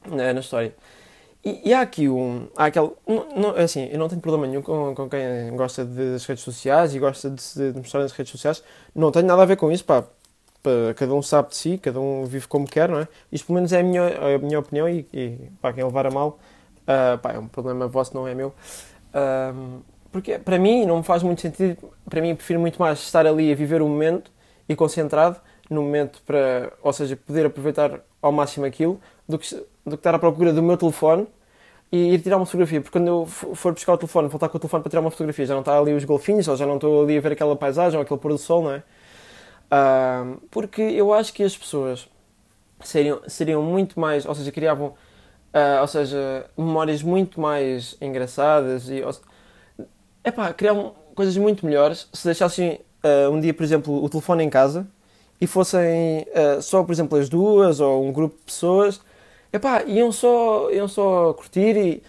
Na, 0.08 0.34
na 0.34 0.39
história. 0.39 0.73
E, 1.43 1.69
e, 1.69 1.73
há 1.73 1.81
aqui 1.81 2.10
um. 2.10 2.47
Há 2.55 2.65
aquele, 2.65 2.89
não, 3.08 3.27
não, 3.36 3.58
é 3.58 3.63
assim, 3.63 3.88
eu 3.91 3.99
não 3.99 4.10
tenho 4.10 4.21
problema 4.21 4.47
nenhum 4.47 4.62
com, 4.62 4.95
com 4.95 5.10
quem 5.10 5.55
gosta 5.55 5.86
das 5.86 6.25
redes 6.25 6.43
sociais 6.43 6.95
e 6.95 6.99
gosta 6.99 7.29
de, 7.29 7.71
de 7.73 7.77
mostrar 7.77 8.01
nas 8.01 8.12
redes 8.12 8.31
sociais. 8.31 8.63
Não 8.95 9.12
tenho 9.12 9.25
nada 9.27 9.43
a 9.43 9.45
ver 9.45 9.55
com 9.58 9.71
isso, 9.71 9.86
pá 9.86 10.03
cada 10.95 11.13
um 11.13 11.21
sabe 11.21 11.49
de 11.49 11.55
si, 11.55 11.77
cada 11.77 11.99
um 11.99 12.25
vive 12.25 12.47
como 12.47 12.67
quer, 12.67 12.89
não 12.89 12.99
é? 12.99 13.08
Isto 13.31 13.47
pelo 13.47 13.55
menos 13.55 13.71
é 13.71 13.79
a 13.79 13.84
minha, 13.84 14.03
a 14.03 14.38
minha 14.38 14.60
opinião 14.60 14.89
e, 14.89 15.08
e 15.13 15.49
para 15.62 15.73
quem 15.73 15.84
levar 15.84 16.05
a 16.05 16.12
mal, 16.12 16.39
uh, 16.88 17.17
pá, 17.19 17.34
é 17.34 17.39
um 17.39 17.47
problema 17.47 17.88
vosso, 17.88 18.15
não 18.15 18.28
é 18.28 18.34
meu. 18.34 18.54
Uh, 19.13 19.82
porque 20.12 20.39
para 20.39 20.58
mim 20.58 20.86
não 20.86 20.97
me 20.97 21.04
faz 21.04 21.21
muito 21.21 21.41
sentido, 21.41 21.91
para 22.10 22.21
mim 22.21 22.36
prefiro 22.36 22.60
muito 22.60 22.80
mais 22.80 23.00
estar 23.00 23.26
ali 23.26 23.52
a 23.52 23.56
viver 23.56 23.82
o 23.82 23.88
momento 23.88 24.32
e 24.67 24.76
concentrado 24.76 25.39
no 25.69 25.82
momento 25.82 26.21
para, 26.26 26.71
ou 26.82 26.93
seja, 26.93 27.15
poder 27.15 27.45
aproveitar 27.45 28.00
ao 28.21 28.32
máximo 28.32 28.65
aquilo, 28.65 29.00
do 29.28 29.38
que, 29.38 29.54
do 29.86 29.91
que 29.91 29.95
estar 29.95 30.15
à 30.15 30.19
procura 30.19 30.54
do 30.54 30.63
meu 30.63 30.78
telefone 30.78 31.28
e 31.91 32.13
ir 32.13 32.21
tirar 32.21 32.38
uma 32.38 32.45
fotografia, 32.45 32.82
porque 32.82 32.97
quando 32.97 33.08
eu 33.08 33.26
for 33.26 33.73
buscar 33.73 33.93
o 33.93 33.97
telefone, 33.97 34.28
voltar 34.28 34.50
com 34.50 34.58
o 34.58 34.60
telefone 34.60 34.84
para 34.84 34.89
tirar 34.89 35.02
uma 35.02 35.12
fotografia, 35.12 35.45
já 35.45 35.54
não 35.54 35.62
está 35.62 35.78
ali 35.78 35.93
os 35.93 36.04
golfinhos, 36.04 36.47
ou 36.47 36.56
já 36.56 36.65
não 36.65 36.76
estou 36.76 37.04
ali 37.04 37.17
a 37.17 37.21
ver 37.21 37.32
aquela 37.34 37.56
paisagem 37.56 37.97
ou 37.97 38.04
aquele 38.04 38.19
pôr 38.19 38.32
do 38.32 38.38
sol, 38.38 38.63
não 38.63 38.71
é? 38.71 38.84
Uh, 39.69 40.41
porque 40.50 40.82
eu 40.82 41.13
acho 41.13 41.34
que 41.34 41.43
as 41.43 41.56
pessoas 41.56 42.10
seriam, 42.82 43.21
seriam 43.28 43.62
muito 43.62 44.00
mais, 44.00 44.26
ou 44.26 44.36
seja, 44.36 44.52
criavam, 44.52 44.95
uh, 45.53 45.81
ou 45.81 45.88
seja, 45.88 46.45
memórias 46.57 47.01
muito 47.03 47.39
mais 47.39 47.95
engraçadas 48.01 48.89
e, 48.89 49.03
epá, 50.23 50.53
criavam 50.53 50.93
coisas 51.15 51.36
muito 51.38 51.65
melhores 51.65 52.07
se 52.13 52.25
deixassem 52.25 52.79
uh, 53.03 53.31
um 53.31 53.39
dia, 53.39 53.53
por 53.53 53.63
exemplo, 53.63 54.03
o 54.03 54.10
telefone 54.10 54.43
em 54.43 54.49
casa 54.49 54.88
e 55.39 55.45
fossem 55.45 56.25
só, 56.63 56.83
por 56.83 56.91
exemplo, 56.91 57.15
as 57.17 57.29
duas 57.29 57.79
ou 57.79 58.03
um 58.03 58.12
grupo 58.12 58.36
de 58.38 58.43
pessoas, 58.43 58.99
epá, 59.53 59.83
iam 59.83 60.12
só, 60.12 60.71
iam 60.71 60.88
só 60.88 61.31
curtir 61.33 61.77
e 61.77 62.03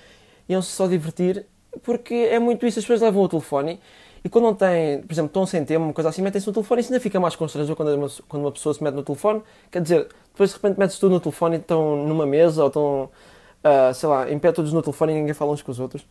iam 0.48 0.62
-se 0.62 0.70
só 0.72 0.86
divertir, 0.86 1.44
porque 1.82 2.14
é 2.14 2.38
muito 2.38 2.66
isso, 2.66 2.78
as 2.78 2.84
pessoas 2.84 3.02
levam 3.02 3.22
o 3.22 3.28
telefone 3.28 3.78
e 4.24 4.28
quando 4.28 4.44
não 4.44 4.54
tem, 4.54 5.02
por 5.02 5.12
exemplo, 5.12 5.28
estão 5.28 5.46
sem 5.46 5.64
tema, 5.64 5.84
uma 5.84 5.92
coisa 5.92 6.08
assim, 6.10 6.22
metem-se 6.22 6.46
no 6.46 6.52
telefone, 6.52 6.80
isso 6.80 6.92
ainda 6.92 7.00
fica 7.00 7.20
mais 7.20 7.36
constrangedor 7.36 7.76
quando 7.76 7.94
uma, 7.94 8.08
quando 8.28 8.42
uma 8.42 8.52
pessoa 8.52 8.74
se 8.74 8.82
mete 8.82 8.94
no 8.94 9.02
telefone. 9.02 9.42
Quer 9.70 9.82
dizer, 9.82 10.08
depois 10.32 10.50
de 10.50 10.56
repente 10.56 10.78
metes 10.78 10.98
tudo 10.98 11.12
no 11.12 11.20
telefone 11.20 11.56
e 11.56 11.58
estão 11.60 11.96
numa 12.04 12.26
mesa 12.26 12.62
ou 12.62 12.68
estão, 12.68 13.10
uh, 13.64 13.94
sei 13.94 14.08
lá, 14.08 14.30
em 14.30 14.38
pé 14.38 14.52
todos 14.52 14.72
no 14.72 14.82
telefone 14.82 15.12
e 15.12 15.16
ninguém 15.16 15.34
fala 15.34 15.52
uns 15.52 15.62
com 15.62 15.70
os 15.70 15.78
outros. 15.78 16.04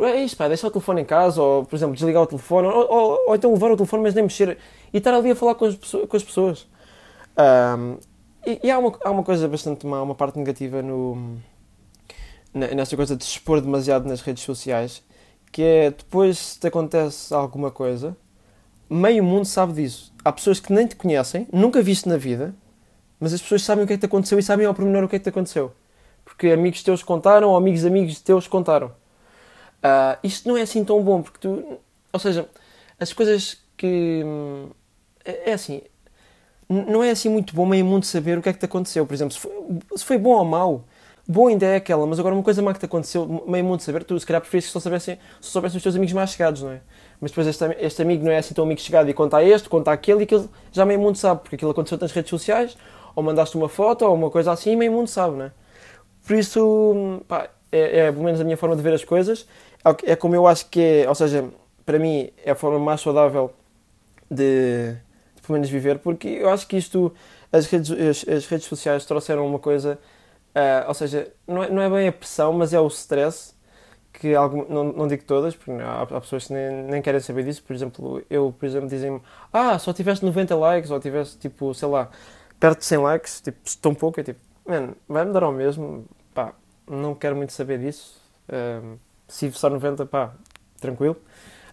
É 0.00 0.16
isso, 0.22 0.36
pá, 0.36 0.48
deixar 0.48 0.68
o 0.68 0.70
telefone 0.70 1.02
em 1.02 1.04
casa 1.04 1.42
ou, 1.42 1.64
por 1.64 1.74
exemplo, 1.74 1.94
desligar 1.94 2.22
o 2.22 2.26
telefone 2.26 2.68
ou, 2.68 2.92
ou, 2.92 3.24
ou 3.28 3.34
então 3.34 3.52
levar 3.52 3.70
o 3.70 3.76
telefone, 3.76 4.02
mas 4.02 4.14
nem 4.14 4.24
mexer 4.24 4.58
e 4.92 4.98
estar 4.98 5.14
ali 5.14 5.30
a 5.30 5.36
falar 5.36 5.54
com 5.54 5.64
as, 5.64 5.74
com 5.76 6.16
as 6.16 6.22
pessoas. 6.22 6.66
Um, 7.36 7.96
e, 8.46 8.60
e 8.64 8.70
há, 8.70 8.78
uma, 8.78 8.92
há 9.02 9.10
uma 9.10 9.22
coisa 9.22 9.48
bastante 9.48 9.86
má, 9.86 10.02
uma 10.02 10.14
parte 10.14 10.38
negativa 10.38 10.82
no, 10.82 11.38
nessa 12.52 12.94
coisa 12.94 13.16
de 13.16 13.24
se 13.24 13.30
expor 13.30 13.60
demasiado 13.60 14.06
nas 14.06 14.20
redes 14.20 14.44
sociais 14.44 15.02
que 15.54 15.62
é 15.62 15.90
depois 15.92 16.36
se 16.36 16.58
te 16.58 16.66
acontece 16.66 17.32
alguma 17.32 17.70
coisa, 17.70 18.16
meio 18.90 19.22
mundo 19.22 19.44
sabe 19.44 19.74
disso. 19.74 20.12
Há 20.24 20.32
pessoas 20.32 20.58
que 20.58 20.72
nem 20.72 20.84
te 20.84 20.96
conhecem, 20.96 21.46
nunca 21.52 21.80
viste 21.80 22.08
na 22.08 22.16
vida, 22.16 22.52
mas 23.20 23.32
as 23.32 23.40
pessoas 23.40 23.62
sabem 23.62 23.84
o 23.84 23.86
que 23.86 23.92
é 23.92 23.96
que 23.96 24.00
te 24.00 24.06
aconteceu 24.06 24.36
e 24.36 24.42
sabem 24.42 24.66
ao 24.66 24.74
pormenor 24.74 25.04
o 25.04 25.08
que 25.08 25.14
é 25.14 25.18
que 25.20 25.22
te 25.22 25.28
aconteceu. 25.28 25.72
Porque 26.24 26.48
amigos 26.48 26.82
teus 26.82 27.04
contaram 27.04 27.50
ou 27.50 27.56
amigos 27.56 27.84
amigos 27.84 28.20
teus 28.20 28.48
contaram. 28.48 28.88
Uh, 28.88 30.18
isto 30.24 30.48
não 30.48 30.56
é 30.56 30.62
assim 30.62 30.84
tão 30.84 31.00
bom, 31.00 31.22
porque 31.22 31.38
tu. 31.38 31.78
Ou 32.12 32.18
seja, 32.18 32.48
as 32.98 33.12
coisas 33.12 33.62
que. 33.76 34.24
É, 35.24 35.50
é 35.50 35.52
assim. 35.52 35.82
Não 36.68 37.04
é 37.04 37.10
assim 37.10 37.28
muito 37.28 37.54
bom 37.54 37.64
meio 37.64 37.84
mundo 37.84 38.04
saber 38.06 38.36
o 38.36 38.42
que 38.42 38.48
é 38.48 38.52
que 38.52 38.58
te 38.58 38.64
aconteceu. 38.64 39.06
Por 39.06 39.14
exemplo, 39.14 39.34
se 39.34 39.38
foi, 39.38 39.52
se 39.96 40.04
foi 40.04 40.18
bom 40.18 40.30
ou 40.30 40.44
mau, 40.44 40.84
boa 41.26 41.50
ainda 41.50 41.66
é 41.66 41.76
aquela, 41.76 42.06
mas 42.06 42.18
agora 42.20 42.34
uma 42.34 42.42
coisa 42.42 42.60
má 42.60 42.72
que 42.72 42.80
te 42.80 42.84
aconteceu, 42.84 43.44
meio 43.46 43.64
mundo 43.64 43.80
saber, 43.80 44.04
tu 44.04 44.18
se 44.18 44.26
calhar 44.26 44.40
preferias 44.40 44.66
que 44.66 44.72
só 44.72 44.80
soubessem, 44.80 45.18
só 45.40 45.52
soubessem 45.52 45.78
os 45.78 45.82
teus 45.82 45.96
amigos 45.96 46.12
mais 46.12 46.30
chegados, 46.30 46.62
não 46.62 46.70
é? 46.70 46.80
Mas 47.20 47.30
depois 47.30 47.46
este, 47.46 47.64
este 47.80 48.02
amigo 48.02 48.24
não 48.24 48.32
é 48.32 48.38
assim 48.38 48.52
tão 48.52 48.64
amigo 48.64 48.80
chegado 48.80 49.08
e 49.08 49.14
conta 49.14 49.38
a 49.38 49.44
este, 49.44 49.68
conta 49.68 49.90
aquele 49.90 50.20
e 50.20 50.22
aquilo 50.24 50.50
já 50.70 50.84
meio 50.84 51.00
mundo 51.00 51.16
sabe, 51.16 51.40
porque 51.40 51.56
aquilo 51.56 51.70
aconteceu 51.70 51.98
nas 51.98 52.12
redes 52.12 52.28
sociais, 52.28 52.76
ou 53.14 53.22
mandaste 53.22 53.56
uma 53.56 53.68
foto 53.68 54.04
ou 54.04 54.14
uma 54.14 54.30
coisa 54.30 54.52
assim 54.52 54.72
e 54.72 54.76
meio 54.76 54.92
mundo 54.92 55.08
sabe, 55.08 55.36
não 55.36 55.46
é? 55.46 55.52
Por 56.26 56.36
isso, 56.36 57.22
pá, 57.26 57.48
é, 57.72 58.00
é 58.00 58.12
pelo 58.12 58.24
menos 58.24 58.40
a 58.40 58.44
minha 58.44 58.56
forma 58.56 58.76
de 58.76 58.82
ver 58.82 58.92
as 58.92 59.04
coisas, 59.04 59.46
é, 59.84 60.12
é 60.12 60.16
como 60.16 60.34
eu 60.34 60.46
acho 60.46 60.68
que 60.68 60.80
é, 60.80 61.08
ou 61.08 61.14
seja, 61.14 61.44
para 61.86 61.98
mim 61.98 62.30
é 62.44 62.50
a 62.50 62.54
forma 62.54 62.78
mais 62.78 63.00
saudável 63.00 63.50
de, 64.30 64.92
de 65.36 65.42
pelo 65.42 65.54
menos 65.54 65.70
viver, 65.70 65.98
porque 65.98 66.28
eu 66.28 66.50
acho 66.50 66.66
que 66.66 66.76
isto, 66.76 67.12
as 67.52 67.66
redes, 67.66 67.90
as, 67.90 68.28
as 68.28 68.46
redes 68.46 68.66
sociais 68.66 69.04
trouxeram 69.04 69.46
uma 69.46 69.58
coisa 69.58 69.98
Uh, 70.54 70.86
ou 70.86 70.94
seja, 70.94 71.32
não 71.46 71.62
é, 71.64 71.70
não 71.70 71.82
é 71.82 71.90
bem 71.90 72.08
a 72.08 72.12
pressão, 72.12 72.52
mas 72.52 72.72
é 72.72 72.80
o 72.80 72.86
stress 72.86 73.54
que 74.12 74.34
algum, 74.34 74.64
não, 74.72 74.84
não 74.84 75.08
digo 75.08 75.24
todas, 75.24 75.56
porque 75.56 75.72
há, 75.72 76.02
há, 76.02 76.20
pessoas 76.20 76.46
que 76.46 76.52
nem, 76.52 76.84
nem 76.84 77.02
querem 77.02 77.20
saber 77.20 77.44
disso. 77.44 77.62
Por 77.62 77.74
exemplo, 77.74 78.22
eu, 78.30 78.54
por 78.56 78.64
exemplo, 78.64 78.88
dizem-me: 78.88 79.20
Ah, 79.52 79.78
só 79.78 79.92
tiveste 79.92 80.24
90 80.24 80.54
likes, 80.54 80.90
ou 80.90 81.00
tiveste 81.00 81.38
tipo, 81.38 81.74
sei 81.74 81.88
lá, 81.88 82.08
perto 82.60 82.78
de 82.78 82.84
100 82.84 82.98
likes, 82.98 83.40
tipo, 83.40 83.58
tão 83.82 83.94
pouco. 83.94 84.20
É 84.20 84.22
tipo, 84.22 84.40
man, 84.66 84.94
vai-me 85.08 85.32
dar 85.32 85.42
ao 85.42 85.52
mesmo, 85.52 86.06
pá, 86.32 86.54
não 86.88 87.14
quero 87.14 87.34
muito 87.34 87.52
saber 87.52 87.78
disso. 87.80 88.20
Uh, 88.48 88.98
se 89.26 89.50
só 89.52 89.68
90, 89.68 90.06
pá, 90.06 90.32
tranquilo. 90.80 91.16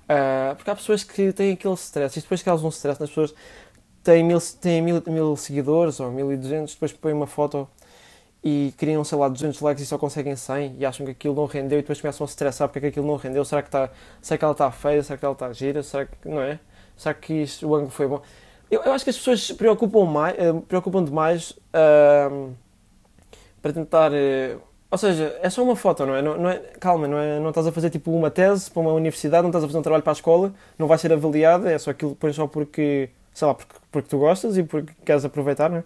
Uh, 0.03 0.55
porque 0.55 0.71
há 0.71 0.75
pessoas 0.75 1.03
que 1.03 1.31
têm 1.33 1.53
aquele 1.53 1.75
stress, 1.75 2.17
e 2.17 2.21
depois 2.21 2.41
causa 2.41 2.65
um 2.65 2.69
stress 2.69 2.99
nas 2.99 3.09
pessoas, 3.09 3.33
têm 4.03 4.23
mil, 4.23 4.39
têm 4.59 4.81
mil, 4.81 5.03
mil 5.07 5.35
seguidores 5.35 5.99
ou 5.99 6.11
mil 6.11 6.31
e 6.33 6.37
duzentos, 6.37 6.73
depois 6.73 6.91
põem 6.91 7.13
uma 7.13 7.27
foto 7.27 7.69
e 8.43 8.73
criam, 8.75 9.03
sei 9.03 9.17
lá, 9.17 9.27
200 9.27 9.61
likes 9.61 9.83
e 9.83 9.85
só 9.85 9.97
conseguem 9.97 10.35
100 10.35 10.77
e 10.79 10.85
acham 10.85 11.05
que 11.05 11.11
aquilo 11.11 11.35
não 11.35 11.45
rendeu 11.45 11.77
e 11.77 11.81
depois 11.81 12.01
começam 12.01 12.25
a 12.25 12.29
estressar 12.29 12.67
porque 12.67 12.79
é 12.79 12.81
que 12.81 12.87
aquilo 12.87 13.05
não 13.05 13.15
rendeu. 13.15 13.45
Será 13.45 13.61
que, 13.61 13.69
tá, 13.69 13.89
será 14.19 14.37
que 14.37 14.43
ela 14.43 14.51
está 14.53 14.71
feia? 14.71 15.03
Será 15.03 15.17
que 15.17 15.25
ela 15.25 15.33
está 15.33 15.53
gira? 15.53 15.83
Será 15.83 16.05
que, 16.05 16.27
não 16.27 16.41
é? 16.41 16.59
Será 16.97 17.13
que 17.13 17.33
isto, 17.43 17.67
o 17.67 17.75
ângulo 17.75 17.91
foi 17.91 18.07
bom? 18.07 18.21
Eu, 18.69 18.81
eu 18.83 18.93
acho 18.93 19.03
que 19.03 19.11
as 19.11 19.17
pessoas 19.17 19.43
se 19.43 19.53
preocupam, 19.53 20.05
mais, 20.05 20.35
uh, 20.37 20.61
preocupam 20.61 21.03
demais 21.03 21.51
uh, 21.51 22.51
para 23.61 23.73
tentar... 23.73 24.11
Uh, 24.11 24.59
ou 24.89 24.97
seja, 24.97 25.37
é 25.41 25.49
só 25.49 25.63
uma 25.63 25.75
foto, 25.75 26.05
não 26.05 26.15
é? 26.15 26.21
Não, 26.21 26.37
não 26.37 26.49
é 26.49 26.57
calma, 26.79 27.07
não, 27.07 27.17
é, 27.17 27.39
não 27.39 27.49
estás 27.49 27.65
a 27.65 27.71
fazer 27.71 27.89
tipo 27.89 28.11
uma 28.11 28.29
tese 28.29 28.69
para 28.69 28.81
uma 28.81 28.91
universidade, 28.91 29.43
não 29.43 29.49
estás 29.49 29.63
a 29.63 29.67
fazer 29.67 29.79
um 29.79 29.81
trabalho 29.81 30.03
para 30.03 30.11
a 30.11 30.13
escola, 30.13 30.53
não 30.77 30.85
vai 30.85 30.97
ser 30.97 31.13
avaliada, 31.13 31.71
é 31.71 31.77
só 31.77 31.91
aquilo 31.91 32.11
depois 32.11 32.35
só 32.35 32.45
porque, 32.45 33.09
sei 33.33 33.47
lá, 33.47 33.53
porque, 33.53 33.73
porque 33.89 34.09
tu 34.09 34.17
gostas 34.19 34.57
e 34.57 34.63
porque 34.63 34.91
queres 35.05 35.23
aproveitar, 35.23 35.69
não 35.69 35.77
é? 35.77 35.83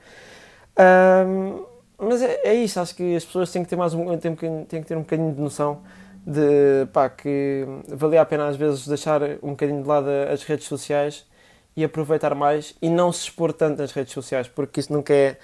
Mas 1.98 2.22
é, 2.22 2.42
é 2.44 2.54
isso, 2.54 2.80
acho 2.80 2.96
que 2.96 3.16
as 3.16 3.26
pessoas 3.26 3.52
têm 3.52 3.64
que 3.64 3.70
ter 3.70 3.76
mais 3.76 3.94
um, 3.94 4.18
têm 4.18 4.36
têm 4.36 4.82
que 4.82 4.88
ter 4.88 4.98
um 4.98 5.02
bocadinho 5.02 5.34
de 5.34 5.42
noção 5.42 5.82
de 6.26 6.88
pá, 6.92 7.10
que 7.10 7.66
valia 7.88 8.22
a 8.22 8.26
pena 8.26 8.48
às 8.48 8.56
vezes 8.56 8.88
deixar 8.88 9.22
um 9.44 9.52
bocadinho 9.52 9.82
de 9.82 9.88
lado 9.88 10.10
as 10.32 10.44
redes 10.44 10.66
sociais 10.66 11.26
e 11.76 11.84
aproveitar 11.84 12.34
mais 12.34 12.74
e 12.82 12.90
não 12.90 13.12
se 13.12 13.24
expor 13.24 13.54
tanto 13.54 13.80
nas 13.82 13.92
redes 13.92 14.14
sociais, 14.14 14.48
porque 14.48 14.80
isso 14.80 14.92
nunca 14.92 15.14
é. 15.14 15.38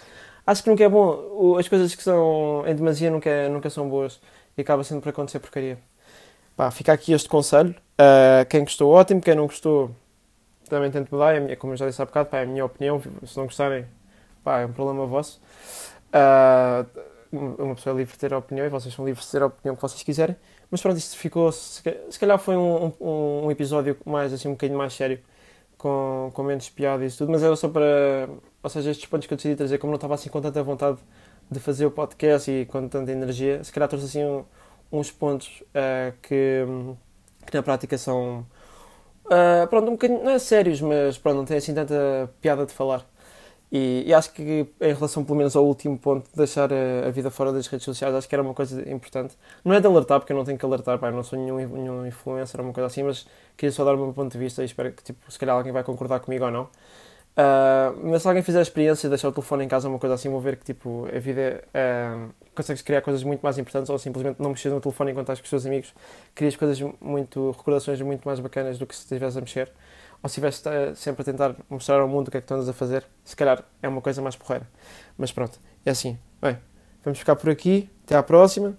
Acho 0.46 0.64
que 0.64 0.70
nunca 0.70 0.84
é 0.84 0.90
bom. 0.90 1.58
As 1.58 1.68
coisas 1.68 1.94
que 1.94 2.02
são 2.02 2.64
em 2.66 2.74
demasia 2.76 3.12
nunca, 3.12 3.30
é, 3.30 3.48
nunca 3.50 3.70
são 3.70 3.88
boas 3.88 4.20
e 4.58 4.62
acaba 4.62 4.84
sempre 4.84 5.04
por 5.04 5.10
acontecer 5.10 5.40
porcaria. 5.40 5.78
Pá, 6.56 6.72
fica 6.72 6.94
aqui 6.94 7.14
este 7.14 7.30
conselho. 7.30 7.76
Uh, 8.00 8.46
quem 8.50 8.62
gostou, 8.62 8.92
ótimo. 8.92 9.22
Quem 9.22 9.36
não 9.36 9.46
gostou, 9.46 9.92
também 10.70 10.90
tento 10.90 11.12
mudar. 11.12 11.36
É 11.36 11.56
como 11.56 11.74
eu 11.74 11.78
já 11.78 11.88
disse 11.88 12.02
há 12.02 12.06
bocado, 12.06 12.30
pá, 12.30 12.40
é 12.40 12.44
a 12.44 12.46
minha 12.46 12.66
opinião. 12.66 13.02
Se 13.26 13.38
não 13.38 13.46
gostarem, 13.46 13.86
pá, 14.44 14.62
é 14.62 14.66
um 14.66 14.74
problema 14.74 15.06
vosso. 15.06 15.40
Uh, 16.13 17.02
uma 17.32 17.76
pessoa 17.76 17.95
é 17.95 17.97
livre 17.97 18.12
de 18.12 18.19
ter 18.19 18.34
a 18.34 18.38
opinião 18.38 18.65
e 18.65 18.69
vocês 18.69 18.93
são 18.93 19.06
livres 19.06 19.26
de 19.26 19.32
ter 19.32 19.41
a 19.41 19.45
opinião 19.45 19.76
que 19.76 19.82
vocês 19.82 20.04
quiserem. 20.04 20.36
Mas 20.69 20.82
pronto, 20.82 20.97
isto 20.97 21.17
ficou. 21.17 21.52
Se 21.52 21.82
calhar 22.19 22.38
foi 22.38 22.58
um, 22.58 22.93
um, 23.00 23.45
um 23.45 23.52
episódio 23.52 23.97
mais 24.06 24.34
assim, 24.34 24.50
um 24.50 24.52
bocadinho 24.52 24.78
mais 24.78 24.93
sério 24.93 25.19
com, 25.78 26.30
com 26.34 26.43
menos 26.43 26.69
piada 26.69 27.04
e 27.04 27.08
isso 27.08 27.17
tudo, 27.17 27.32
mas 27.32 27.41
era 27.41 27.56
só 27.56 27.67
para. 27.67 28.30
Ou 28.62 28.69
seja, 28.69 28.91
estes 28.91 29.08
pontos 29.08 29.28
que 29.28 29.34
eu 29.34 29.38
decidi 29.38 29.56
trazer, 29.56 29.78
como 29.80 29.91
não 29.91 29.95
estava 29.95 30.13
assim 30.13 30.30
com 30.30 30.39
tanta 30.39 30.62
vontade 30.62 31.00
de 31.50 31.60
fazer 31.60 31.86
o 31.86 31.91
podcast 31.91 32.52
e 32.52 32.65
com 32.65 32.88
tanta 32.88 33.12
energia, 33.12 33.63
se 33.63 33.71
calhar 33.71 33.89
trouxe 33.89 34.06
assim 34.06 34.24
um, 34.24 34.45
uns 34.91 35.10
pontos 35.12 35.63
uh, 35.69 36.13
que, 36.21 36.65
que 37.45 37.56
na 37.58 37.63
prática 37.63 37.97
são. 37.97 38.45
Uh, 39.26 39.67
pronto, 39.69 39.88
um 39.88 39.91
bocadinho, 39.91 40.24
não 40.24 40.32
é 40.32 40.39
sérios, 40.39 40.82
mas 40.82 41.17
pronto, 41.17 41.38
não 41.38 41.45
tem 41.45 41.58
assim 41.58 41.74
tanta 41.74 42.30
piada 42.41 42.65
de 42.65 42.74
falar. 42.74 43.06
E, 43.72 44.04
e, 44.06 44.14
acho 44.14 44.34
que 44.34 44.68
em 44.82 44.94
relação 44.94 45.24
pelo 45.24 45.38
menos 45.38 45.56
ao 45.56 45.66
último 45.66 45.98
ponto 45.98 46.30
de 46.30 46.36
deixar 46.36 46.70
a, 46.74 47.08
a, 47.08 47.10
vida 47.10 47.32
fora 47.32 47.54
das 47.54 47.68
redes 47.68 47.86
sociais, 47.86 48.14
acho 48.14 48.28
que 48.28 48.36
era 48.36 48.42
uma 48.42 48.54
coisa 48.54 48.82
importante. 48.92 49.38
Não 49.64 49.74
é 49.74 49.80
de 49.80 49.88
alertar, 49.88 50.20
porque 50.20 50.34
eu 50.34 50.38
não 50.38 50.44
tenho 50.44 50.58
que 50.58 50.66
alertar, 50.66 51.00
pá, 51.00 51.10
não 51.10 51.24
sou 51.24 51.40
nenhum, 51.40 51.56
nenhum 51.56 52.06
influencer 52.06 52.60
ou 52.60 52.68
uma 52.68 52.74
coisa 52.74 52.88
assim, 52.88 53.04
mas 53.04 53.26
queria 53.56 53.72
só 53.72 53.86
dar 53.86 53.96
o 53.96 53.98
meu 53.98 54.12
ponto 54.12 54.30
de 54.30 54.38
vista 54.38 54.62
e 54.62 54.66
espero 54.66 54.92
que 54.92 55.02
tipo, 55.02 55.32
se 55.32 55.40
calhar 55.40 55.56
alguém 55.56 55.72
vai 55.72 55.84
concordar 55.86 56.20
comigo 56.20 56.44
ou 56.44 56.52
não. 56.52 56.64
Uh, 56.64 57.96
mas 58.04 58.24
se 58.24 58.28
alguém 58.28 58.44
fizer 58.44 58.60
a 58.60 58.62
experiência 58.62 59.08
de 59.08 59.12
deixar 59.12 59.30
o 59.30 59.32
telefone 59.32 59.64
em 59.64 59.68
casa 59.70 59.88
ou 59.88 59.94
uma 59.94 60.00
coisa 60.00 60.16
assim, 60.16 60.28
vou 60.30 60.42
ver 60.42 60.58
que 60.58 60.66
tipo, 60.66 61.08
a 61.08 61.18
vida 61.20 61.64
uh, 61.70 62.30
consegues 62.54 62.82
criar 62.82 63.02
coisas 63.02 63.24
muito 63.24 63.40
mais 63.40 63.58
importantes 63.58 63.90
ou 63.90 63.98
simplesmente 63.98 64.42
não 64.42 64.50
mexer 64.50 64.70
no 64.70 64.82
telefone 64.82 65.12
enquanto 65.12 65.28
estás 65.28 65.40
com 65.40 65.46
os 65.46 65.50
teus 65.50 65.66
amigos, 65.66 65.94
crias 66.36 66.58
coisas 66.58 66.78
muito, 67.00 67.52
recordações 67.52 68.02
muito 68.02 68.26
mais 68.26 68.42
bacanas 68.42 68.78
do 68.78 68.86
que 68.86 68.94
se 68.94 69.04
estivesse 69.04 69.38
a 69.38 69.42
mexer 69.42 69.72
ou 70.24 70.30
se 70.30 70.40
estivesse 70.40 70.68
eh, 70.68 70.94
sempre 70.96 71.22
a 71.22 71.26
tentar 71.26 71.56
mostrar 71.70 72.00
ao 72.00 72.08
mundo 72.08 72.28
o 72.28 72.32
que 72.32 72.38
é 72.38 72.42
que 72.42 72.46
estamos 72.46 72.70
a 72.70 72.74
fazer, 72.74 73.06
se 73.24 73.36
calhar 73.36 73.64
é 73.82 73.88
uma 73.88 74.02
coisa 74.02 74.22
mais 74.22 74.36
porreira. 74.36 74.68
Mas 75.18 75.32
pronto, 75.32 75.60
é 75.86 75.92
assim. 75.92 76.18
Bem, 76.42 76.58
vamos 77.04 77.20
ficar 77.20 77.36
por 77.36 77.50
aqui. 77.50 77.90
Até 78.04 78.16
à 78.16 78.24
próxima. 78.24 78.78